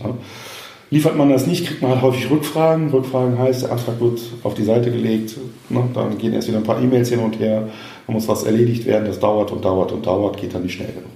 Liefert 0.90 1.18
man 1.18 1.30
das 1.30 1.46
nicht, 1.48 1.68
kriegt 1.68 1.82
man 1.82 1.92
halt 1.92 2.02
häufig 2.02 2.30
Rückfragen. 2.30 2.90
Rückfragen 2.90 3.38
heißt, 3.38 3.64
der 3.64 3.72
Antrag 3.74 4.00
wird 4.00 4.22
auf 4.44 4.54
die 4.54 4.64
Seite 4.64 4.90
gelegt, 4.90 5.36
ne? 5.70 5.84
dann 5.94 6.18
gehen 6.18 6.34
erst 6.34 6.48
wieder 6.48 6.60
ein 6.60 6.64
paar 6.64 6.82
E-Mails 6.82 7.10
hin 7.10 7.20
und 7.20 7.40
her, 7.40 7.68
dann 8.06 8.16
muss 8.16 8.28
was 8.28 8.44
erledigt 8.44 8.86
werden, 8.86 9.06
das 9.06 9.20
dauert 9.20 9.52
und 9.52 9.66
dauert 9.66 9.92
und 9.92 10.06
dauert, 10.06 10.38
geht 10.38 10.54
dann 10.54 10.64
nicht 10.64 10.76
schnell 10.76 10.88
genug. 10.88 11.10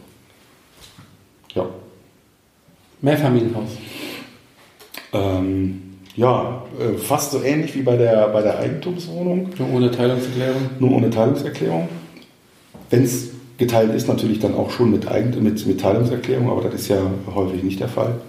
Ja. 1.56 1.66
Mehrfamilienhaus. 3.02 3.70
Ähm, 5.14 5.82
ja, 6.16 6.64
äh, 6.78 6.98
fast 6.98 7.32
so 7.32 7.42
ähnlich 7.42 7.74
wie 7.76 7.82
bei 7.82 7.96
der, 7.96 8.28
bei 8.28 8.42
der 8.42 8.60
Eigentumswohnung, 8.60 9.50
Nur 9.58 9.74
ohne 9.74 9.92
Teilungserklärung. 9.92 10.62
nur 10.80 10.92
ohne 10.92 11.10
Teilungserklärung. 11.10 11.88
Wenn 12.90 13.04
es 13.04 13.30
geteilt 13.58 13.94
ist, 13.94 14.10
natürlich 14.10 14.40
dann 14.40 14.54
auch 14.56 14.70
schon 14.72 14.92
mit, 14.92 15.08
Eigen 15.08 15.42
mit, 15.42 15.66
mit 15.66 15.80
Teilungserklärung, 15.80 16.50
aber 16.50 16.64
das 16.64 16.82
ist 16.82 16.88
ja 16.90 17.02
häufig 17.34 17.64
nicht 17.64 17.80
der 17.80 17.88
Fall. 17.88 18.20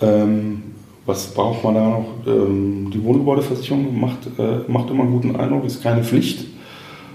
Ähm, 0.00 0.62
was 1.06 1.28
braucht 1.28 1.62
man 1.62 1.74
da 1.74 1.88
noch? 1.88 2.06
Ähm, 2.26 2.90
die 2.92 3.02
Wohngebäudeversicherung 3.02 3.98
macht, 3.98 4.26
äh, 4.38 4.70
macht 4.70 4.90
immer 4.90 5.04
einen 5.04 5.12
guten 5.12 5.36
Eindruck, 5.36 5.64
ist 5.64 5.82
keine 5.82 6.02
Pflicht, 6.02 6.44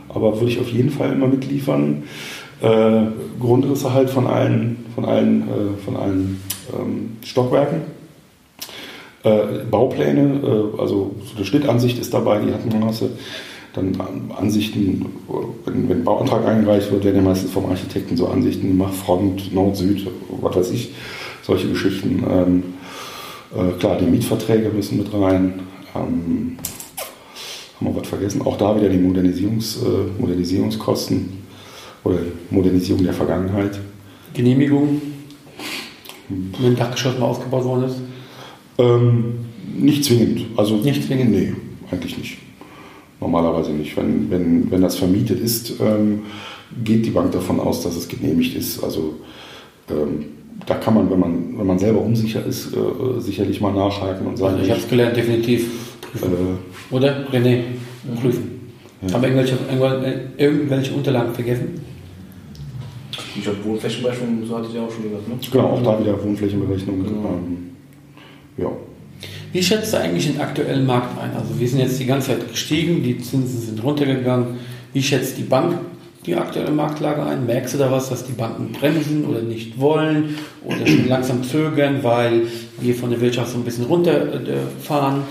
aber 0.10 0.40
würde 0.40 0.52
ich 0.52 0.60
auf 0.60 0.70
jeden 0.70 0.90
Fall 0.90 1.12
immer 1.12 1.28
mitliefern. 1.28 2.04
Äh, 2.62 3.02
Grundrisse 3.40 3.94
halt 3.94 4.10
von 4.10 4.28
allen, 4.28 4.86
von 4.96 5.06
allen, 5.06 5.42
äh, 5.42 5.84
von 5.84 5.98
allen 5.98 6.42
ähm, 6.74 7.18
Stockwerken. 7.24 7.82
Äh, 9.24 9.66
Baupläne, 9.70 10.40
äh, 10.44 10.82
also 10.82 11.16
so 11.26 11.36
eine 11.36 11.46
Schnittansicht 11.46 12.00
ist 12.00 12.14
dabei, 12.14 12.40
die 12.40 12.54
hatten 12.54 12.72
wir. 12.72 12.82
Dann 13.74 13.94
Ansichten, 14.38 15.06
wenn, 15.64 15.88
wenn 15.88 16.00
ein 16.00 16.04
Bauantrag 16.04 16.46
eingereicht 16.46 16.92
wird, 16.92 17.06
werden 17.06 17.18
ja 17.18 17.22
meistens 17.22 17.52
vom 17.52 17.68
Architekten 17.68 18.18
so 18.18 18.28
Ansichten 18.28 18.68
gemacht, 18.68 18.94
Front, 18.94 19.54
Nord, 19.54 19.78
Süd, 19.78 20.08
was 20.42 20.56
weiß 20.58 20.72
ich, 20.72 20.92
solche 21.42 21.70
Geschichten. 21.70 22.24
Ähm, 22.30 22.64
äh, 23.56 23.78
klar, 23.80 23.98
die 23.98 24.06
Mietverträge 24.06 24.70
müssen 24.70 24.98
mit 24.98 25.14
rein. 25.14 25.62
Ähm, 25.96 26.58
haben 27.80 27.96
wir 27.96 27.96
was 27.96 28.08
vergessen? 28.08 28.42
Auch 28.44 28.58
da 28.58 28.76
wieder 28.76 28.90
die 28.90 28.98
Modernisierungs, 28.98 29.78
äh, 29.78 30.22
Modernisierungskosten 30.22 31.42
oder 32.04 32.20
Modernisierung 32.50 33.04
der 33.04 33.14
Vergangenheit. 33.14 33.80
Genehmigung. 34.34 35.02
Wenn 36.30 36.72
ein 36.72 36.76
Dachgeschoss 36.76 37.18
mal 37.18 37.26
ausgebaut 37.26 37.66
worden 37.66 37.84
ist. 37.86 37.98
Ähm, 38.78 39.40
nicht 39.78 40.06
zwingend. 40.06 40.46
Also, 40.56 40.78
Nicht 40.78 41.04
zwingend? 41.04 41.32
Nee, 41.32 41.54
eigentlich 41.92 42.18
nicht. 42.18 42.38
Normalerweise 43.20 43.72
nicht. 43.72 43.96
Wenn, 43.98 44.30
wenn, 44.32 44.72
wenn 44.72 44.82
das 44.82 44.98
vermietet 44.98 45.40
ist, 45.40 45.74
ähm, 45.80 46.24
geht 46.84 47.06
die 47.06 47.12
Bank 47.12 47.32
davon 47.32 47.60
aus, 47.60 47.84
dass 47.84 47.96
es 47.96 48.08
genehmigt 48.08 48.56
ist. 48.56 48.84
Also 48.84 49.16
ähm, 49.90 50.26
da 50.66 50.76
kann 50.76 50.94
man, 50.94 51.10
wenn 51.10 51.20
man, 51.20 51.58
wenn 51.58 51.68
man 51.68 51.80
selber 51.80 52.02
unsicher 52.02 52.46
ist, 52.46 52.74
äh, 52.74 53.20
sicherlich 53.20 53.62
mal 53.62 53.74
nachhaken 53.74 54.28
und 54.28 54.38
sagen, 54.38 54.54
Also 54.54 54.66
ich 54.66 54.72
habe 54.72 54.82
es 54.82 54.88
gelernt, 54.90 55.18
definitiv. 55.18 55.70
Prüfen. 56.02 56.32
äh, 56.32 56.96
Oder? 56.96 57.28
René, 57.32 57.62
prüfen. 58.20 58.62
Haben 59.12 59.22
wir 59.24 59.30
irgendwelche, 59.30 59.58
irgendwelche, 59.70 60.22
irgendwelche 60.38 60.94
Unterlagen 60.94 61.34
vergessen? 61.34 61.82
Ich 63.36 63.44
glaube, 63.44 63.58
Wohnflächenberechnung, 63.64 64.46
so 64.46 64.58
hatte 64.58 64.68
ich 64.68 64.76
ja 64.76 64.82
auch 64.82 64.92
schon 64.92 65.04
gesagt, 65.04 65.28
ne? 65.28 65.36
genau, 65.52 65.66
auch 65.66 65.82
da 65.82 66.00
wieder 66.00 66.24
Wohnflächenberechnung. 66.24 67.04
Genau. 67.04 67.30
Ähm, 67.30 67.72
ja. 68.58 68.72
Wie 69.54 69.64
schätzt 69.64 69.94
du 69.94 69.98
eigentlich 70.00 70.28
den 70.28 70.40
aktuellen 70.40 70.86
Markt 70.86 71.20
ein? 71.20 71.32
Also 71.36 71.60
wir 71.60 71.68
sind 71.68 71.80
jetzt 71.80 72.00
die 72.00 72.06
ganze 72.06 72.28
Zeit 72.28 72.50
gestiegen, 72.50 73.02
die 73.04 73.18
Zinsen 73.20 73.60
sind 73.60 73.84
runtergegangen. 73.84 74.60
Wie 74.94 75.02
schätzt 75.02 75.38
die 75.38 75.44
Bank 75.44 75.78
die 76.26 76.36
aktuelle 76.36 76.72
Marktlage 76.72 77.24
ein? 77.24 77.46
Merkst 77.46 77.74
du 77.74 77.78
da 77.78 77.92
was, 77.92 78.10
dass 78.10 78.26
die 78.26 78.34
Banken 78.34 78.72
bremsen 78.72 79.26
oder 79.26 79.42
nicht 79.42 79.80
wollen 79.80 80.38
oder 80.64 80.86
schon 80.86 81.08
langsam 81.08 81.44
zögern, 81.44 82.04
weil 82.04 82.48
wir 82.80 82.96
von 82.96 83.10
der 83.10 83.22
Wirtschaft 83.22 83.52
so 83.52 83.58
ein 83.58 83.64
bisschen 83.64 83.86
runterfahren? 83.86 85.24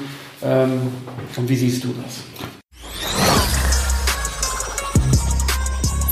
Ähm, 0.42 0.80
und 1.36 1.48
wie 1.48 1.56
siehst 1.56 1.84
du 1.84 1.94
das? 2.02 2.24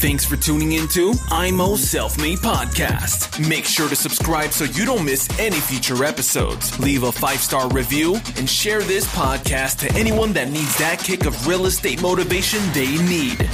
Thanks 0.00 0.24
for 0.24 0.36
tuning 0.36 0.72
into 0.72 1.12
IMO 1.32 1.74
Self 1.74 2.18
Made 2.18 2.38
Podcast. 2.38 3.40
Make 3.48 3.64
sure 3.64 3.88
to 3.88 3.96
subscribe 3.96 4.52
so 4.52 4.62
you 4.62 4.84
don't 4.84 5.04
miss 5.04 5.28
any 5.40 5.58
future 5.58 6.04
episodes. 6.04 6.78
Leave 6.78 7.02
a 7.02 7.10
five 7.10 7.40
star 7.40 7.68
review 7.70 8.14
and 8.36 8.48
share 8.48 8.80
this 8.80 9.06
podcast 9.12 9.80
to 9.80 9.92
anyone 9.98 10.32
that 10.34 10.50
needs 10.50 10.78
that 10.78 11.00
kick 11.00 11.26
of 11.26 11.48
real 11.48 11.66
estate 11.66 12.00
motivation 12.00 12.60
they 12.74 12.96
need. 13.08 13.50